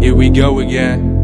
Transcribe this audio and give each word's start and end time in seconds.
Here 0.00 0.14
we 0.14 0.30
go 0.30 0.60
again. 0.60 1.14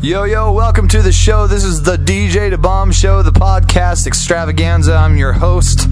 Yo, 0.00 0.22
yo, 0.22 0.52
welcome 0.52 0.86
to 0.88 1.02
the 1.02 1.10
show. 1.10 1.48
This 1.48 1.64
is 1.64 1.82
the 1.82 1.96
DJ 1.96 2.50
Da 2.50 2.56
Bomb 2.56 2.92
Show, 2.92 3.22
the 3.22 3.32
podcast 3.32 4.06
extravaganza. 4.06 4.94
I'm 4.94 5.16
your 5.16 5.32
host, 5.32 5.88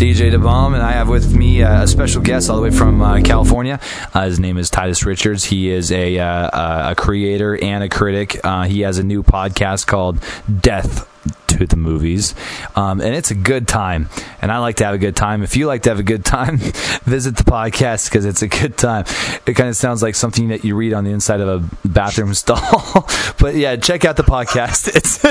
DJ 0.00 0.32
Da 0.32 0.38
Bomb, 0.38 0.72
and 0.72 0.82
I 0.82 0.92
have 0.92 1.10
with 1.10 1.36
me 1.36 1.62
uh, 1.62 1.82
a 1.82 1.86
special 1.86 2.22
guest 2.22 2.48
all 2.48 2.56
the 2.56 2.62
way 2.62 2.70
from 2.70 3.02
uh, 3.02 3.20
California. 3.20 3.78
Uh, 4.14 4.24
his 4.24 4.40
name 4.40 4.56
is 4.56 4.70
Titus 4.70 5.04
Richards. 5.04 5.44
He 5.44 5.68
is 5.68 5.92
a, 5.92 6.18
uh, 6.18 6.92
a 6.92 6.94
creator 6.94 7.62
and 7.62 7.84
a 7.84 7.88
critic. 7.90 8.40
Uh, 8.42 8.62
he 8.62 8.80
has 8.80 8.96
a 8.96 9.02
new 9.02 9.22
podcast 9.22 9.86
called 9.86 10.18
Death 10.62 11.06
to 11.48 11.66
the 11.66 11.76
movies. 11.76 12.34
Um, 12.76 13.02
and 13.02 13.14
it's 13.14 13.30
a 13.30 13.34
good 13.34 13.68
time. 13.68 14.08
And 14.40 14.50
I 14.50 14.56
like 14.60 14.76
to 14.76 14.86
have 14.86 14.94
a 14.94 14.98
good 14.98 15.16
time. 15.16 15.42
If 15.42 15.54
you 15.54 15.66
like 15.66 15.82
to 15.82 15.90
have 15.90 15.98
a 15.98 16.02
good 16.02 16.24
time, 16.24 16.56
visit 17.04 17.36
the 17.36 17.44
podcast 17.44 18.08
because 18.08 18.24
it's 18.24 18.40
a 18.40 18.48
good 18.48 18.78
time. 18.78 19.04
It 19.44 19.52
kind 19.52 19.68
of 19.68 19.76
sounds 19.76 20.02
like 20.02 20.14
something 20.14 20.48
that 20.48 20.64
you 20.64 20.76
read 20.76 20.94
on 20.94 21.04
the 21.04 21.10
inside 21.10 21.42
of 21.42 21.48
a 21.62 21.88
bathroom 21.88 22.32
stall. 22.42 23.06
but 23.38 23.54
yeah, 23.54 23.76
check 23.76 24.06
out 24.06 24.16
the 24.16 24.22
podcast. 24.22 24.96
It's. 24.96 25.22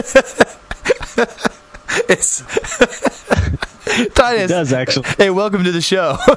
it's 2.08 3.66
Titus. 4.16 4.50
It 4.50 4.54
does 4.54 4.72
actually. 4.72 5.08
Hey, 5.18 5.30
welcome 5.30 5.64
to 5.64 5.72
the 5.72 5.82
show. 5.82 6.16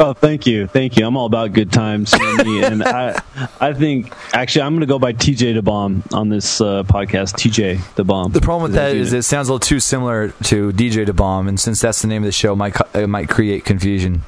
oh, 0.00 0.14
thank 0.16 0.46
you, 0.46 0.66
thank 0.66 0.96
you. 0.96 1.06
I'm 1.06 1.16
all 1.16 1.26
about 1.26 1.52
good 1.52 1.70
times, 1.70 2.14
and 2.14 2.82
I, 2.82 3.20
I 3.60 3.74
think 3.74 4.14
actually 4.32 4.62
I'm 4.62 4.72
going 4.72 4.80
to 4.80 4.86
go 4.86 4.98
by 4.98 5.12
TJ 5.12 5.54
the 5.54 5.62
Bomb 5.62 6.02
on 6.12 6.30
this 6.30 6.62
uh, 6.62 6.82
podcast. 6.84 7.34
TJ 7.34 7.94
the 7.96 8.04
Bomb. 8.04 8.32
The 8.32 8.40
problem 8.40 8.62
with 8.62 8.74
that 8.74 8.96
is 8.96 9.12
it 9.12 9.24
sounds 9.24 9.48
a 9.48 9.52
little 9.52 9.66
too 9.66 9.80
similar 9.80 10.28
to 10.44 10.72
DJ 10.72 11.04
the 11.04 11.12
Bomb, 11.12 11.46
and 11.46 11.60
since 11.60 11.80
that's 11.80 12.00
the 12.00 12.08
name 12.08 12.22
of 12.22 12.26
the 12.26 12.32
show, 12.32 12.56
might 12.56 12.74
it 12.94 13.08
might 13.08 13.28
create 13.28 13.66
confusion. 13.66 14.22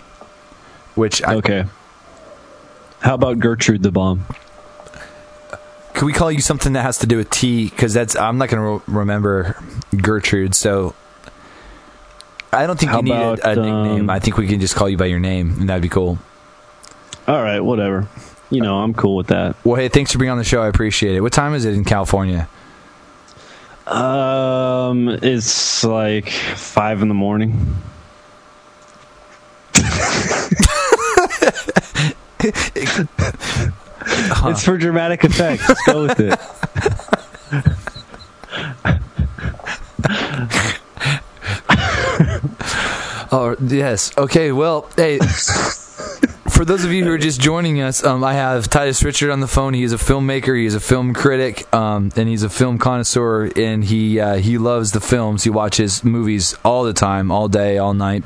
Which 0.96 1.22
I, 1.22 1.36
okay. 1.36 1.64
How 3.00 3.14
about 3.14 3.38
Gertrude 3.38 3.82
the 3.82 3.92
Bomb? 3.92 4.26
Can 5.94 6.04
we 6.04 6.12
call 6.12 6.30
you 6.30 6.42
something 6.42 6.74
that 6.74 6.82
has 6.82 6.98
to 6.98 7.06
do 7.06 7.16
with 7.16 7.30
T? 7.30 7.70
Because 7.70 7.94
that's 7.94 8.16
I'm 8.16 8.36
not 8.36 8.50
going 8.50 8.62
to 8.62 8.84
re- 8.86 8.98
remember 8.98 9.56
Gertrude, 9.96 10.54
so 10.54 10.94
I 12.56 12.66
don't 12.66 12.78
think 12.78 12.90
How 12.90 12.98
you 12.98 13.02
need 13.04 13.10
about, 13.12 13.38
a, 13.40 13.50
a 13.50 13.54
nickname. 13.56 14.00
um, 14.02 14.10
I 14.10 14.18
think 14.18 14.36
we 14.36 14.48
can 14.48 14.60
just 14.60 14.74
call 14.74 14.88
you 14.88 14.96
by 14.96 15.06
your 15.06 15.20
name, 15.20 15.54
and 15.60 15.68
that'd 15.68 15.82
be 15.82 15.88
cool. 15.88 16.18
All 17.28 17.42
right, 17.42 17.60
whatever. 17.60 18.08
You 18.50 18.60
know, 18.60 18.76
I'm 18.78 18.94
cool 18.94 19.16
with 19.16 19.28
that. 19.28 19.56
Well, 19.64 19.76
hey, 19.76 19.88
thanks 19.88 20.12
for 20.12 20.18
being 20.18 20.30
on 20.30 20.38
the 20.38 20.44
show. 20.44 20.62
I 20.62 20.68
appreciate 20.68 21.14
it. 21.16 21.20
What 21.20 21.32
time 21.32 21.54
is 21.54 21.64
it 21.64 21.74
in 21.74 21.84
California? 21.84 22.48
Um, 23.86 25.08
it's 25.08 25.84
like 25.84 26.30
five 26.30 27.02
in 27.02 27.08
the 27.08 27.14
morning. 27.14 27.76
It's 34.48 34.62
for 34.62 34.78
dramatic 34.78 35.24
effect. 35.24 35.68
Let's 35.68 35.82
go 35.86 36.02
with 36.02 36.20
it. 36.20 36.38
Oh, 43.32 43.56
yes. 43.60 44.16
Okay, 44.16 44.52
well, 44.52 44.88
hey. 44.96 45.18
For 46.50 46.64
those 46.64 46.84
of 46.84 46.92
you 46.92 47.04
who 47.04 47.12
are 47.12 47.18
just 47.18 47.40
joining 47.40 47.82
us, 47.82 48.02
um, 48.04 48.24
I 48.24 48.34
have 48.34 48.70
Titus 48.70 49.02
Richard 49.02 49.30
on 49.30 49.40
the 49.40 49.46
phone. 49.46 49.74
He 49.74 49.82
is 49.82 49.92
a 49.92 49.96
filmmaker, 49.98 50.56
he 50.56 50.64
is 50.64 50.74
a 50.74 50.80
film 50.80 51.12
critic, 51.12 51.72
um, 51.74 52.10
and 52.16 52.28
he's 52.28 52.44
a 52.44 52.48
film 52.48 52.78
connoisseur. 52.78 53.50
And 53.56 53.84
he 53.84 54.20
uh, 54.20 54.36
he 54.36 54.56
loves 54.56 54.92
the 54.92 55.00
films. 55.00 55.44
He 55.44 55.50
watches 55.50 56.02
movies 56.02 56.56
all 56.64 56.84
the 56.84 56.94
time, 56.94 57.30
all 57.30 57.48
day, 57.48 57.76
all 57.76 57.92
night. 57.92 58.24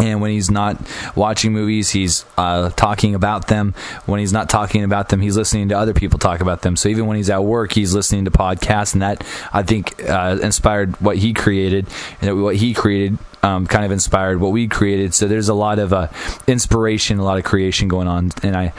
And 0.00 0.20
when 0.22 0.30
he's 0.30 0.50
not 0.50 0.78
watching 1.14 1.52
movies, 1.52 1.90
he's 1.90 2.24
uh, 2.38 2.70
talking 2.70 3.14
about 3.14 3.48
them. 3.48 3.74
When 4.06 4.18
he's 4.18 4.32
not 4.32 4.48
talking 4.48 4.82
about 4.82 5.10
them, 5.10 5.20
he's 5.20 5.36
listening 5.36 5.68
to 5.68 5.78
other 5.78 5.92
people 5.92 6.18
talk 6.18 6.40
about 6.40 6.62
them. 6.62 6.76
So 6.76 6.88
even 6.88 7.06
when 7.06 7.18
he's 7.18 7.30
at 7.30 7.44
work, 7.44 7.72
he's 7.72 7.94
listening 7.94 8.24
to 8.24 8.30
podcasts, 8.30 8.94
and 8.94 9.02
that 9.02 9.24
I 9.52 9.62
think 9.62 10.02
uh, 10.08 10.38
inspired 10.42 10.98
what 11.00 11.18
he 11.18 11.34
created, 11.34 11.86
and 12.22 12.42
what 12.42 12.56
he 12.56 12.72
created 12.72 13.18
um, 13.42 13.66
kind 13.66 13.84
of 13.84 13.90
inspired 13.90 14.40
what 14.40 14.52
we 14.52 14.68
created. 14.68 15.14
So 15.14 15.28
there's 15.28 15.48
a 15.48 15.54
lot 15.54 15.78
of 15.78 15.92
uh, 15.92 16.08
inspiration, 16.46 17.18
a 17.18 17.24
lot 17.24 17.38
of 17.38 17.44
creation 17.44 17.88
going 17.88 18.08
on, 18.08 18.30
and 18.42 18.56
I 18.56 18.72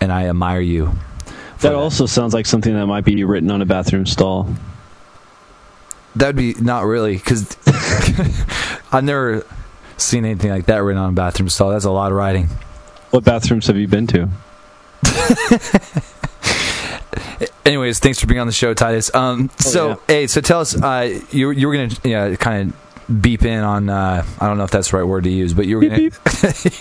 and 0.00 0.12
I 0.12 0.28
admire 0.28 0.60
you. 0.60 0.92
for 1.56 1.68
That 1.68 1.74
also 1.74 2.06
sounds 2.06 2.34
like 2.34 2.46
something 2.46 2.74
that 2.74 2.86
might 2.86 3.04
be 3.04 3.22
written 3.24 3.50
on 3.50 3.62
a 3.62 3.66
bathroom 3.66 4.06
stall. 4.06 4.48
That'd 6.16 6.36
be 6.36 6.54
not 6.54 6.84
really 6.84 7.16
because 7.16 7.56
I've 8.92 9.04
never 9.04 9.46
seen 9.96 10.24
anything 10.24 10.50
like 10.50 10.66
that 10.66 10.78
written 10.78 11.00
on 11.00 11.10
a 11.10 11.14
bathroom 11.14 11.48
stall. 11.48 11.70
That's 11.70 11.84
a 11.84 11.90
lot 11.90 12.10
of 12.10 12.18
writing. 12.18 12.48
What 13.10 13.24
bathrooms 13.24 13.68
have 13.68 13.76
you 13.76 13.88
been 13.88 14.06
to? 14.08 14.28
Anyways, 17.64 17.98
thanks 17.98 18.18
for 18.18 18.26
being 18.26 18.40
on 18.40 18.46
the 18.46 18.52
show, 18.52 18.74
Titus. 18.74 19.14
Um, 19.14 19.50
so, 19.58 19.88
yeah. 19.88 19.96
hey, 20.08 20.26
so 20.26 20.40
tell 20.40 20.60
us, 20.60 20.80
uh, 20.80 21.20
you 21.30 21.50
you 21.50 21.68
were 21.68 21.74
gonna 21.74 21.90
yeah, 22.02 22.34
kind 22.36 22.70
of 22.70 22.87
beep 23.20 23.44
in 23.44 23.60
on 23.62 23.88
uh, 23.88 24.24
I 24.38 24.46
don't 24.46 24.58
know 24.58 24.64
if 24.64 24.70
that's 24.70 24.90
the 24.90 24.98
right 24.98 25.06
word 25.06 25.24
to 25.24 25.30
use, 25.30 25.54
but 25.54 25.66
you 25.66 25.76
were 25.76 25.82
gonna 25.82 25.98
you 26.00 26.10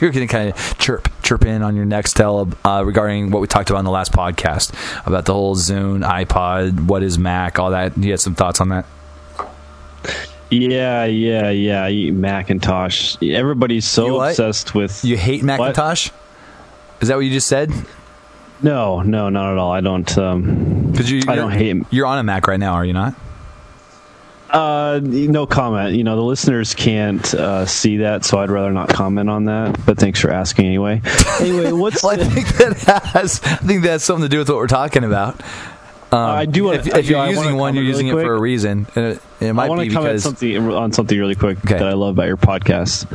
were 0.02 0.10
gonna 0.10 0.28
kind 0.28 0.50
of 0.50 0.78
chirp 0.78 1.10
chirp 1.24 1.46
in 1.46 1.62
on 1.64 1.76
your 1.76 1.86
next 1.86 2.14
tell 2.14 2.50
uh, 2.66 2.84
regarding 2.86 3.32
what 3.32 3.42
we 3.42 3.48
talked 3.48 3.70
about 3.70 3.80
in 3.80 3.86
the 3.86 3.92
last 3.92 4.12
podcast 4.12 4.74
about 5.08 5.26
the 5.26 5.34
whole 5.34 5.56
Zune, 5.56 6.04
iPod, 6.06 6.88
what 6.88 7.04
is 7.04 7.18
Mac, 7.18 7.60
all 7.60 7.72
that. 7.72 7.98
You 7.98 8.12
had 8.12 8.20
some 8.20 8.36
thoughts 8.36 8.60
on 8.62 8.70
that? 8.70 8.86
Yeah, 10.50 11.06
yeah, 11.06 11.50
yeah. 11.50 12.12
Macintosh. 12.12 13.18
Everybody's 13.22 13.86
so 13.86 14.06
You 14.06 14.22
obsessed 14.22 14.74
with. 14.74 15.04
You 15.04 15.18
hate 15.18 15.44
Macintosh? 15.44 16.10
Is 17.02 17.10
that 17.10 17.16
what 17.16 17.26
you 17.26 17.32
just 17.32 17.48
said? 17.48 17.72
no, 18.62 19.02
no, 19.02 19.30
not 19.30 19.52
at 19.52 19.58
all. 19.58 19.72
I 19.72 19.82
don't. 19.82 20.18
Um, 20.18 20.92
Because 20.92 21.12
you 21.12 21.22
I 21.28 21.36
don't 21.36 21.52
hate. 21.52 21.84
You're 21.92 22.06
on 22.06 22.18
a 22.18 22.24
Mac 22.24 22.48
right 22.48 22.60
now, 22.60 22.74
are 22.74 22.86
you 22.86 22.94
not? 22.94 23.14
Uh, 24.50 25.00
no 25.04 25.46
comment. 25.46 25.96
You 25.96 26.04
know, 26.04 26.16
the 26.16 26.22
listeners 26.24 26.74
can't 26.74 27.34
uh, 27.34 27.66
see 27.66 27.98
that, 27.98 28.24
so 28.26 28.40
I'd 28.40 28.50
rather 28.50 28.72
not 28.72 28.90
comment 28.90 29.30
on 29.30 29.46
that. 29.46 29.86
But 29.86 29.98
thanks 29.98 30.20
for 30.20 30.32
asking 30.32 30.66
anyway. 30.68 31.02
Anyway, 31.40 31.72
what's 31.72 32.02
Well, 32.02 32.20
I 32.20 32.24
think 32.24 32.48
that 32.58 33.04
has 33.14 33.40
I 33.44 33.56
think 33.58 33.84
that 33.84 33.90
has 33.92 34.04
something 34.04 34.24
to 34.24 34.30
do 34.30 34.40
with 34.40 34.50
what 34.50 34.58
we're 34.58 34.66
talking 34.68 35.04
about. 35.04 35.40
Um, 36.12 36.20
I 36.20 36.46
do 36.46 36.64
wanna- 36.64 36.80
If, 36.80 36.88
if 36.88 37.06
you 37.06 37.12
know, 37.12 37.26
you're 37.26 37.26
I 37.26 37.30
using 37.30 37.58
one, 37.58 37.76
you're 37.76 37.84
comment 37.84 37.88
using 37.90 38.08
really 38.08 38.22
it 38.22 38.26
for 38.26 38.36
a 38.36 38.40
reason, 38.40 38.88
and 38.96 39.06
it, 39.06 39.22
it 39.42 39.54
might 39.54 39.70
want 39.70 39.82
be 39.82 39.90
comment 39.90 40.14
because 40.14 40.24
something 40.24 40.72
on 40.72 40.92
something 40.94 41.20
really 41.20 41.36
quick 41.36 41.60
Okay. 41.60 41.78
that 41.78 41.88
I 41.88 41.94
love 41.94 42.16
about 42.16 42.28
your 42.28 42.38
podcast. 42.38 43.06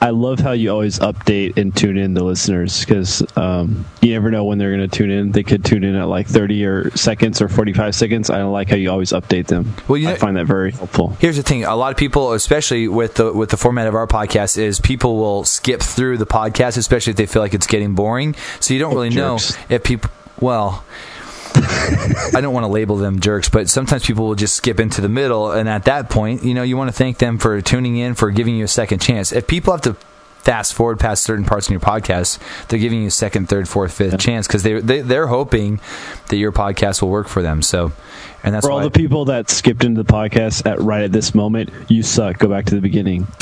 I 0.00 0.10
love 0.10 0.38
how 0.40 0.52
you 0.52 0.70
always 0.70 0.98
update 0.98 1.56
and 1.56 1.74
tune 1.76 1.98
in 1.98 2.14
the 2.14 2.24
listeners 2.24 2.80
because 2.80 3.22
um, 3.36 3.84
you 4.00 4.12
never 4.12 4.30
know 4.30 4.44
when 4.44 4.58
they're 4.58 4.74
going 4.74 4.88
to 4.88 4.96
tune 4.96 5.10
in. 5.10 5.32
They 5.32 5.42
could 5.42 5.64
tune 5.64 5.84
in 5.84 5.94
at 5.94 6.08
like 6.08 6.26
30 6.26 6.64
or 6.64 6.90
seconds 6.96 7.42
or 7.42 7.48
45 7.48 7.94
seconds. 7.94 8.30
I 8.30 8.42
like 8.44 8.70
how 8.70 8.76
you 8.76 8.90
always 8.90 9.12
update 9.12 9.46
them. 9.46 9.74
Well, 9.88 9.98
you 9.98 10.08
I 10.08 10.16
find 10.16 10.36
that 10.36 10.46
very 10.46 10.72
helpful. 10.72 11.10
Here's 11.20 11.36
the 11.36 11.42
thing: 11.42 11.64
a 11.64 11.76
lot 11.76 11.90
of 11.90 11.98
people, 11.98 12.32
especially 12.32 12.88
with 12.88 13.14
the 13.14 13.32
with 13.32 13.50
the 13.50 13.56
format 13.56 13.86
of 13.86 13.94
our 13.94 14.06
podcast, 14.06 14.58
is 14.58 14.80
people 14.80 15.16
will 15.16 15.44
skip 15.44 15.82
through 15.82 16.18
the 16.18 16.26
podcast, 16.26 16.76
especially 16.78 17.10
if 17.12 17.16
they 17.16 17.26
feel 17.26 17.42
like 17.42 17.54
it's 17.54 17.66
getting 17.66 17.94
boring. 17.94 18.34
So 18.60 18.74
you 18.74 18.80
don't 18.80 18.94
really 18.94 19.10
jerks. 19.10 19.56
know 19.56 19.64
if 19.68 19.82
people. 19.82 20.10
Well, 20.40 20.84
I 21.56 22.40
don't 22.40 22.52
want 22.52 22.64
to 22.64 22.68
label 22.68 22.96
them 22.96 23.20
jerks, 23.20 23.48
but 23.48 23.68
sometimes 23.68 24.06
people 24.06 24.26
will 24.26 24.34
just 24.34 24.56
skip 24.56 24.80
into 24.80 25.00
the 25.00 25.08
middle, 25.08 25.52
and 25.52 25.68
at 25.68 25.84
that 25.84 26.10
point, 26.10 26.44
you 26.44 26.54
know, 26.54 26.62
you 26.62 26.76
want 26.76 26.88
to 26.88 26.96
thank 26.96 27.18
them 27.18 27.38
for 27.38 27.60
tuning 27.60 27.96
in, 27.96 28.14
for 28.14 28.30
giving 28.30 28.56
you 28.56 28.64
a 28.64 28.68
second 28.68 29.00
chance. 29.00 29.32
If 29.32 29.46
people 29.46 29.72
have 29.72 29.82
to 29.82 29.96
fast 30.44 30.74
forward 30.74 31.00
past 31.00 31.22
certain 31.22 31.44
parts 31.44 31.68
in 31.68 31.72
your 31.72 31.80
podcast, 31.80 32.38
they're 32.68 32.78
giving 32.78 33.00
you 33.00 33.08
a 33.08 33.10
second, 33.10 33.48
third, 33.48 33.68
fourth, 33.68 33.92
fifth 33.92 34.18
chance 34.18 34.46
because 34.46 34.62
they, 34.62 34.78
they 34.80 35.00
they're 35.00 35.26
hoping 35.26 35.80
that 36.28 36.36
your 36.36 36.52
podcast 36.52 37.00
will 37.02 37.08
work 37.08 37.28
for 37.28 37.42
them. 37.42 37.62
So, 37.62 37.92
and 38.42 38.54
that's 38.54 38.66
For 38.66 38.72
all 38.72 38.80
the 38.80 38.90
people 38.90 39.24
that 39.26 39.48
skipped 39.48 39.84
into 39.84 40.02
the 40.02 40.12
podcast 40.12 40.70
at 40.70 40.80
right 40.80 41.02
at 41.02 41.12
this 41.12 41.34
moment, 41.34 41.70
you 41.88 42.02
suck. 42.02 42.38
Go 42.38 42.48
back 42.48 42.66
to 42.66 42.74
the 42.74 42.82
beginning. 42.82 43.26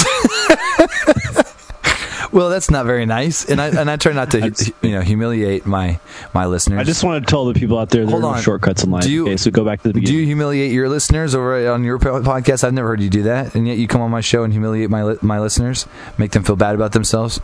Well, 2.33 2.49
that's 2.49 2.71
not 2.71 2.87
very 2.87 3.05
nice, 3.05 3.45
and 3.49 3.61
I 3.61 3.69
and 3.69 3.91
I 3.91 3.97
try 3.97 4.13
not 4.13 4.31
to 4.31 4.73
you 4.83 4.91
know 4.93 5.03
humiliate 5.03 5.67
my 5.67 6.01
my 6.33 6.47
listeners. 6.47 6.79
I 6.81 6.85
just 6.85 7.05
want 7.05 7.23
to 7.25 7.31
tell 7.31 7.45
the 7.45 7.53
people 7.53 7.79
out 7.79 7.91
there 7.91 8.03
there 8.07 8.11
Hold 8.11 8.25
are 8.25 8.31
no 8.33 8.37
on. 8.37 8.43
shortcuts 8.43 8.85
in 8.85 8.91
life. 8.91 9.03
Do 9.05 9.13
you- 9.13 9.25
okay, 9.27 9.37
so 9.37 9.51
go 9.51 9.65
back 9.65 9.83
to 9.83 9.89
the 9.89 9.95
beginning. 9.95 10.15
do 10.15 10.19
you 10.19 10.27
humiliate 10.27 10.73
your 10.73 10.89
listeners 10.89 11.35
over 11.35 11.71
on 11.71 11.85
your 11.85 11.99
podcast? 11.99 12.65
I've 12.65 12.73
never 12.73 12.89
heard 12.89 13.01
you 13.03 13.11
do 13.11 13.25
that, 13.25 13.55
and 13.55 13.69
yet 13.69 13.77
you 13.77 13.87
come 13.87 14.01
on 14.01 14.11
my 14.11 14.23
show 14.23 14.45
and 14.45 14.53
humiliate 14.53 14.89
my 14.89 15.17
my 15.21 15.39
listeners, 15.41 15.87
make 16.17 16.31
them 16.33 16.43
feel 16.43 16.57
bad 16.57 16.75
about 16.75 16.93
themselves. 16.93 17.39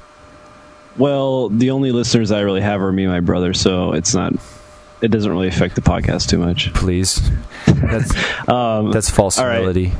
Well, 0.96 1.48
the 1.50 1.70
only 1.70 1.92
listeners 1.92 2.32
I 2.32 2.40
really 2.40 2.60
have 2.62 2.80
are 2.80 2.90
me 2.90 3.04
and 3.04 3.12
my 3.12 3.20
brother, 3.20 3.54
so 3.54 3.92
it's 3.92 4.14
not. 4.14 4.32
It 5.00 5.12
doesn't 5.12 5.30
really 5.30 5.46
affect 5.46 5.76
the 5.76 5.80
podcast 5.80 6.28
too 6.28 6.38
much. 6.38 6.72
Please, 6.74 7.20
that's 7.66 8.12
Um, 8.48 8.90
that's 8.90 9.08
false 9.10 9.38
all 9.38 9.46
right. 9.46 9.92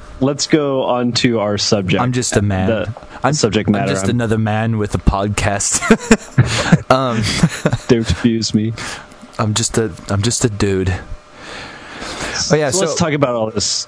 let's 0.20 0.46
go 0.46 0.84
on 0.84 1.12
to 1.12 1.40
our 1.40 1.58
subject. 1.58 2.02
I'm 2.02 2.12
just 2.12 2.36
a 2.36 2.42
man. 2.42 2.68
The, 2.68 2.94
I'm 3.22 3.34
subject 3.34 3.68
matter. 3.68 3.84
I'm 3.84 3.88
just 3.88 4.04
I'm- 4.04 4.10
another 4.10 4.38
man 4.38 4.78
with 4.78 4.94
a 4.94 4.98
podcast. 4.98 5.80
um, 6.90 7.16
don't 7.88 8.06
confuse 8.06 8.54
me. 8.54 8.72
I'm 9.38 9.54
just 9.54 9.78
a 9.78 9.92
I'm 10.08 10.22
just 10.22 10.44
a 10.44 10.50
dude. 10.50 10.90
Oh 10.90 12.54
yeah, 12.54 12.70
So, 12.70 12.78
so, 12.78 12.86
let's 12.86 12.96
talk 12.96 13.12
about 13.12 13.34
all 13.34 13.50
this 13.50 13.86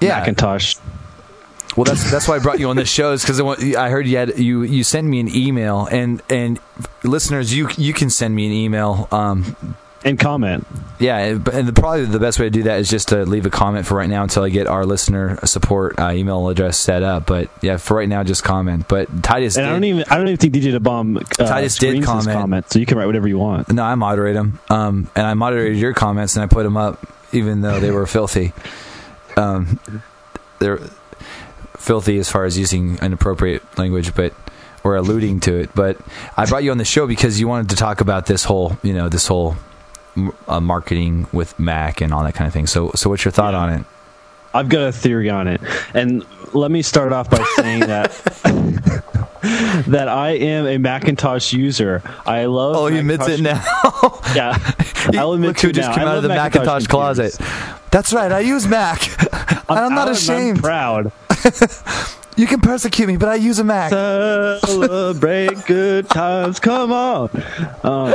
yeah. 0.00 0.18
Macintosh. 0.18 0.76
Well, 1.76 1.84
that's 1.84 2.10
that's 2.10 2.26
why 2.26 2.36
I 2.36 2.38
brought 2.38 2.58
you 2.58 2.70
on 2.70 2.76
this 2.76 2.88
show 2.88 3.12
is 3.12 3.22
because 3.22 3.40
I 3.40 3.90
heard 3.90 4.06
you 4.06 4.16
had 4.16 4.38
you 4.38 4.62
you 4.62 4.82
sent 4.82 5.06
me 5.06 5.20
an 5.20 5.28
email 5.28 5.86
and 5.90 6.22
and 6.30 6.58
listeners 7.04 7.54
you 7.54 7.68
you 7.76 7.92
can 7.92 8.08
send 8.08 8.34
me 8.34 8.46
an 8.46 8.52
email 8.52 9.08
um, 9.12 9.76
and 10.06 10.18
comment. 10.18 10.66
Yeah, 10.98 11.18
and 11.18 11.44
the, 11.44 11.72
probably 11.72 12.06
the 12.06 12.20
best 12.20 12.38
way 12.38 12.46
to 12.46 12.50
do 12.50 12.62
that 12.62 12.78
is 12.78 12.88
just 12.88 13.08
to 13.08 13.26
leave 13.26 13.44
a 13.44 13.50
comment 13.50 13.86
for 13.86 13.96
right 13.96 14.08
now 14.08 14.22
until 14.22 14.44
I 14.44 14.48
get 14.48 14.66
our 14.66 14.86
listener 14.86 15.38
support 15.44 15.98
uh, 15.98 16.12
email 16.12 16.48
address 16.48 16.78
set 16.78 17.02
up. 17.02 17.26
But 17.26 17.50
yeah, 17.60 17.76
for 17.76 17.96
right 17.96 18.08
now, 18.08 18.22
just 18.22 18.44
comment. 18.44 18.88
But 18.88 19.08
Titus, 19.22 19.56
and 19.56 19.64
did, 19.64 19.68
I 19.68 19.72
don't 19.72 19.84
even 19.84 20.04
I 20.08 20.16
don't 20.16 20.28
even 20.28 20.38
think 20.38 20.54
DJ 20.54 20.72
the 20.72 20.80
bomb 20.80 21.16
uh, 21.18 21.22
Titus 21.32 21.76
did 21.76 22.02
comment. 22.04 22.28
comment. 22.28 22.72
so 22.72 22.78
you 22.78 22.86
can 22.86 22.96
write 22.96 23.06
whatever 23.06 23.28
you 23.28 23.36
want. 23.36 23.70
No, 23.70 23.82
I 23.82 23.96
moderate 23.96 24.34
them, 24.34 24.60
um, 24.70 25.10
and 25.16 25.26
I 25.26 25.34
moderated 25.34 25.76
your 25.76 25.92
comments 25.92 26.36
and 26.36 26.44
I 26.44 26.46
put 26.46 26.62
them 26.62 26.76
up, 26.76 27.04
even 27.32 27.60
though 27.60 27.80
they 27.80 27.90
were 27.90 28.06
filthy. 28.06 28.52
Um, 29.36 29.80
they're 30.60 30.78
filthy 31.76 32.18
as 32.18 32.30
far 32.30 32.44
as 32.44 32.56
using 32.56 32.98
inappropriate 33.02 33.62
language, 33.76 34.14
but 34.14 34.32
or 34.82 34.96
alluding 34.96 35.40
to 35.40 35.58
it. 35.58 35.74
But 35.74 35.98
I 36.36 36.46
brought 36.46 36.62
you 36.62 36.70
on 36.70 36.78
the 36.78 36.84
show 36.84 37.06
because 37.06 37.40
you 37.40 37.48
wanted 37.48 37.70
to 37.70 37.76
talk 37.76 38.00
about 38.00 38.26
this 38.26 38.44
whole, 38.44 38.78
you 38.82 38.94
know, 38.94 39.08
this 39.08 39.26
whole 39.26 39.56
uh, 40.48 40.60
marketing 40.60 41.26
with 41.32 41.58
Mac 41.58 42.00
and 42.00 42.12
all 42.12 42.22
that 42.24 42.34
kind 42.34 42.46
of 42.46 42.52
thing. 42.52 42.66
So, 42.66 42.90
so 42.94 43.10
what's 43.10 43.24
your 43.24 43.32
thought 43.32 43.54
yeah. 43.54 43.60
on 43.60 43.72
it? 43.72 43.86
I've 44.54 44.68
got 44.70 44.88
a 44.88 44.92
theory 44.92 45.28
on 45.28 45.48
it, 45.48 45.60
and 45.92 46.24
let 46.54 46.70
me 46.70 46.80
start 46.80 47.12
off 47.12 47.28
by 47.28 47.44
saying 47.56 47.80
that 47.80 48.10
that 49.88 50.08
I 50.08 50.30
am 50.30 50.66
a 50.66 50.78
Macintosh 50.78 51.52
user. 51.52 52.02
I 52.24 52.46
love. 52.46 52.76
Oh, 52.76 52.86
he 52.86 52.98
admits 52.98 53.28
it 53.28 53.40
now. 53.40 53.62
yeah, 54.34 54.56
I'll 55.20 55.34
admit 55.34 55.48
Look 55.48 55.60
who 55.60 55.72
just 55.72 55.92
came 55.92 56.08
out 56.08 56.16
of 56.16 56.22
the 56.22 56.30
Macintosh, 56.30 56.64
Macintosh 56.64 56.86
closet. 56.86 57.38
That's 57.90 58.14
right. 58.14 58.32
I 58.32 58.40
use 58.40 58.66
Mac. 58.66 59.22
I'm, 59.70 59.78
I'm 59.78 59.94
not 59.94 60.10
ashamed. 60.10 60.58
I'm 60.58 60.62
proud. 60.62 61.12
You 62.36 62.46
can 62.46 62.60
persecute 62.60 63.06
me, 63.06 63.16
but 63.16 63.30
I 63.30 63.36
use 63.36 63.58
a 63.58 63.64
Mac. 63.64 63.90
Celebrate 63.90 65.64
good 65.64 66.08
times. 66.10 66.60
Come 66.60 66.92
on. 66.92 67.30
Um, 67.82 68.14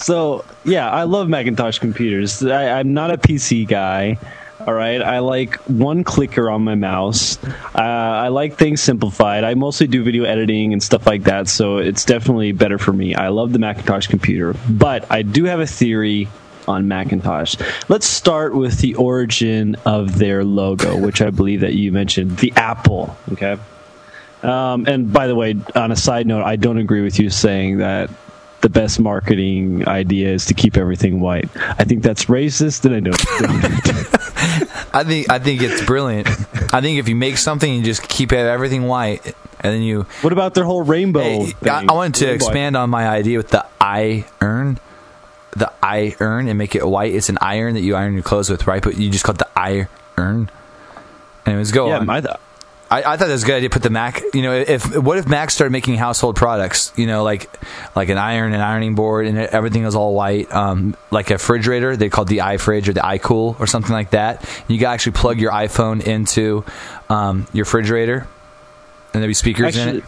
so 0.00 0.44
yeah, 0.64 0.90
I 0.90 1.04
love 1.04 1.28
Macintosh 1.28 1.78
computers. 1.78 2.44
I, 2.44 2.78
I'm 2.78 2.94
not 2.94 3.10
a 3.10 3.18
PC 3.18 3.66
guy. 3.66 4.18
All 4.66 4.74
right, 4.74 5.00
I 5.00 5.20
like 5.20 5.56
one 5.68 6.04
clicker 6.04 6.50
on 6.50 6.62
my 6.62 6.74
mouse. 6.74 7.42
Uh, 7.74 7.78
I 7.78 8.28
like 8.28 8.56
things 8.56 8.82
simplified. 8.82 9.42
I 9.42 9.54
mostly 9.54 9.86
do 9.86 10.04
video 10.04 10.24
editing 10.24 10.74
and 10.74 10.82
stuff 10.82 11.06
like 11.06 11.22
that, 11.22 11.48
so 11.48 11.78
it's 11.78 12.04
definitely 12.04 12.52
better 12.52 12.76
for 12.76 12.92
me. 12.92 13.14
I 13.14 13.28
love 13.28 13.54
the 13.54 13.58
Macintosh 13.58 14.08
computer, 14.08 14.54
but 14.68 15.10
I 15.10 15.22
do 15.22 15.44
have 15.44 15.60
a 15.60 15.66
theory 15.66 16.28
on 16.68 16.88
Macintosh. 16.88 17.56
Let's 17.88 18.06
start 18.06 18.54
with 18.54 18.80
the 18.80 18.96
origin 18.96 19.76
of 19.86 20.18
their 20.18 20.44
logo, 20.44 20.94
which 21.06 21.22
I 21.22 21.30
believe 21.30 21.60
that 21.60 21.72
you 21.72 21.90
mentioned, 21.90 22.36
the 22.38 22.52
apple. 22.54 23.16
Okay. 23.32 23.56
Um, 24.42 24.86
and 24.86 25.12
by 25.12 25.26
the 25.26 25.34
way, 25.34 25.56
on 25.74 25.90
a 25.90 25.96
side 25.96 26.26
note, 26.26 26.44
I 26.44 26.56
don't 26.56 26.78
agree 26.78 27.02
with 27.02 27.18
you 27.18 27.30
saying 27.30 27.78
that 27.78 28.10
the 28.60 28.68
best 28.68 29.00
marketing 29.00 29.86
idea 29.88 30.28
is 30.28 30.46
to 30.46 30.54
keep 30.54 30.76
everything 30.76 31.20
white. 31.20 31.48
I 31.56 31.84
think 31.84 32.02
that's 32.02 32.26
racist, 32.26 32.84
and 32.84 32.94
I 32.94 33.00
don't. 33.00 33.16
I 34.94 35.04
think 35.04 35.30
I 35.30 35.38
think 35.38 35.62
it's 35.62 35.84
brilliant. 35.84 36.28
I 36.74 36.80
think 36.80 36.98
if 36.98 37.08
you 37.08 37.16
make 37.16 37.38
something 37.38 37.76
and 37.76 37.84
just 37.84 38.06
keep 38.08 38.32
everything 38.32 38.86
white, 38.86 39.24
and 39.60 39.74
then 39.74 39.82
you. 39.82 40.02
What 40.22 40.32
about 40.32 40.54
their 40.54 40.64
whole 40.64 40.82
rainbow? 40.82 41.20
Hey, 41.20 41.54
I, 41.62 41.84
I, 41.88 41.92
wanted 41.92 42.14
to 42.16 42.26
rainbow. 42.26 42.34
expand 42.34 42.76
on 42.76 42.90
my 42.90 43.08
idea 43.08 43.38
with 43.38 43.48
the 43.48 43.64
iron, 43.80 44.78
the 45.56 45.72
iron, 45.82 46.48
and 46.48 46.58
make 46.58 46.74
it 46.74 46.86
white. 46.86 47.14
It's 47.14 47.28
an 47.28 47.38
iron 47.40 47.74
that 47.74 47.80
you 47.80 47.94
iron 47.94 48.14
your 48.14 48.22
clothes 48.22 48.50
with, 48.50 48.66
right? 48.66 48.82
But 48.82 48.96
you 48.96 49.10
just 49.10 49.24
call 49.24 49.34
it 49.34 49.38
the 49.38 49.48
iron. 49.56 50.50
Anyways, 51.46 51.72
go 51.72 51.84
on. 51.84 51.88
yeah, 51.88 51.98
on. 51.98 52.06
My, 52.06 52.36
I, 52.90 52.98
I, 52.98 53.16
thought 53.16 53.28
that 53.28 53.32
was 53.32 53.44
a 53.44 53.46
good 53.46 53.56
idea 53.56 53.68
to 53.68 53.72
put 53.72 53.84
the 53.84 53.90
Mac. 53.90 54.20
You 54.34 54.42
know, 54.42 54.52
if 54.52 54.96
what 54.96 55.16
if 55.16 55.28
Mac 55.28 55.52
started 55.52 55.70
making 55.70 55.94
household 55.94 56.34
products? 56.34 56.92
You 56.96 57.06
know, 57.06 57.22
like 57.22 57.48
like 57.94 58.08
an 58.08 58.18
iron 58.18 58.52
and 58.52 58.60
ironing 58.60 58.96
board, 58.96 59.26
and 59.26 59.38
everything 59.38 59.84
was 59.84 59.94
all 59.94 60.12
white. 60.12 60.52
Um, 60.52 60.96
like 61.12 61.30
a 61.30 61.34
refrigerator, 61.34 61.96
they 61.96 62.08
called 62.08 62.26
the 62.26 62.38
iFridge 62.38 62.88
or 62.88 62.92
the 62.92 63.00
iCool 63.00 63.58
or 63.60 63.68
something 63.68 63.92
like 63.92 64.10
that. 64.10 64.42
You 64.66 64.76
can 64.78 64.88
actually 64.88 65.12
plug 65.12 65.40
your 65.40 65.52
iPhone 65.52 66.02
into 66.04 66.64
um, 67.08 67.46
your 67.52 67.64
refrigerator, 67.64 68.26
and 69.14 69.22
there'd 69.22 69.28
be 69.28 69.34
speakers 69.34 69.76
actually, 69.76 69.90
in 69.90 69.96
it. 69.98 70.04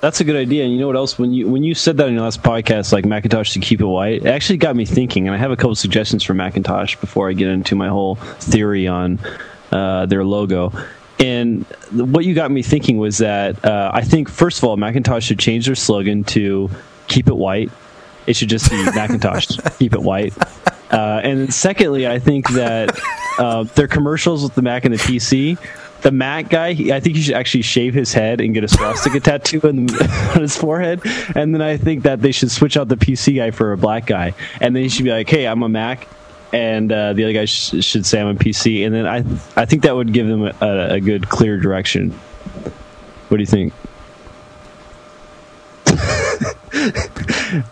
That's 0.00 0.20
a 0.20 0.24
good 0.24 0.36
idea. 0.36 0.64
And 0.64 0.72
you 0.72 0.80
know 0.80 0.88
what 0.88 0.96
else? 0.96 1.16
When 1.18 1.32
you 1.32 1.48
when 1.48 1.62
you 1.62 1.74
said 1.74 1.96
that 1.98 2.08
in 2.08 2.14
your 2.14 2.24
last 2.24 2.42
podcast, 2.42 2.92
like 2.92 3.04
Macintosh 3.04 3.52
to 3.52 3.60
keep 3.60 3.80
it 3.80 3.86
white, 3.86 4.22
it 4.22 4.26
actually 4.26 4.58
got 4.58 4.74
me 4.74 4.84
thinking. 4.84 5.28
And 5.28 5.34
I 5.34 5.38
have 5.38 5.52
a 5.52 5.56
couple 5.56 5.76
suggestions 5.76 6.24
for 6.24 6.34
Macintosh 6.34 6.96
before 6.96 7.30
I 7.30 7.34
get 7.34 7.48
into 7.50 7.76
my 7.76 7.88
whole 7.88 8.16
theory 8.16 8.88
on 8.88 9.20
uh, 9.70 10.06
their 10.06 10.24
logo. 10.24 10.72
And 11.18 11.64
what 11.92 12.24
you 12.24 12.34
got 12.34 12.50
me 12.50 12.62
thinking 12.62 12.98
was 12.98 13.18
that 13.18 13.64
uh, 13.64 13.90
I 13.92 14.02
think, 14.02 14.28
first 14.28 14.58
of 14.58 14.64
all, 14.64 14.76
Macintosh 14.76 15.24
should 15.24 15.38
change 15.38 15.66
their 15.66 15.74
slogan 15.74 16.24
to 16.24 16.70
keep 17.08 17.28
it 17.28 17.36
white. 17.36 17.70
It 18.26 18.36
should 18.36 18.48
just 18.48 18.70
be 18.70 18.84
Macintosh, 18.94 19.56
keep 19.78 19.94
it 19.94 20.02
white. 20.02 20.34
Uh, 20.90 21.20
and 21.24 21.52
secondly, 21.52 22.06
I 22.06 22.18
think 22.18 22.48
that 22.50 22.98
uh, 23.38 23.64
their 23.64 23.88
commercials 23.88 24.42
with 24.42 24.54
the 24.54 24.62
Mac 24.62 24.84
and 24.84 24.94
the 24.94 24.98
PC, 24.98 25.58
the 26.02 26.12
Mac 26.12 26.48
guy, 26.50 26.72
he, 26.74 26.92
I 26.92 27.00
think 27.00 27.16
he 27.16 27.22
should 27.22 27.34
actually 27.34 27.62
shave 27.62 27.94
his 27.94 28.12
head 28.12 28.40
and 28.40 28.54
get 28.54 28.64
a 28.64 28.68
swastika 28.68 29.20
tattoo 29.20 29.60
on, 29.64 29.90
on, 30.34 30.40
his 30.40 30.56
forehead. 30.56 31.00
And 31.34 31.54
then 31.54 31.62
I 31.62 31.76
think 31.76 32.02
that 32.02 32.20
they 32.20 32.32
should 32.32 32.50
switch 32.50 32.76
out 32.76 32.88
the 32.88 32.96
PC 32.96 33.36
guy 33.36 33.50
for 33.50 33.72
a 33.72 33.78
black 33.78 34.06
guy. 34.06 34.34
And 34.60 34.76
then 34.76 34.82
he 34.82 34.88
should 34.88 35.04
be 35.04 35.10
like, 35.10 35.28
hey, 35.28 35.46
I'm 35.46 35.62
a 35.62 35.68
Mac 35.68 36.06
and 36.56 36.90
uh, 36.90 37.12
the 37.12 37.24
other 37.24 37.34
guy 37.34 37.44
sh- 37.44 37.84
should 37.84 38.06
say 38.06 38.18
I'm 38.18 38.28
a 38.28 38.34
PC, 38.34 38.86
and 38.86 38.94
then 38.94 39.06
I 39.06 39.18
I 39.60 39.66
think 39.66 39.82
that 39.82 39.94
would 39.94 40.12
give 40.12 40.26
them 40.26 40.42
a, 40.44 40.94
a 40.94 41.00
good 41.00 41.28
clear 41.28 41.60
direction. 41.60 42.12
What 43.28 43.36
do 43.36 43.42
you 43.42 43.46
think? 43.46 43.74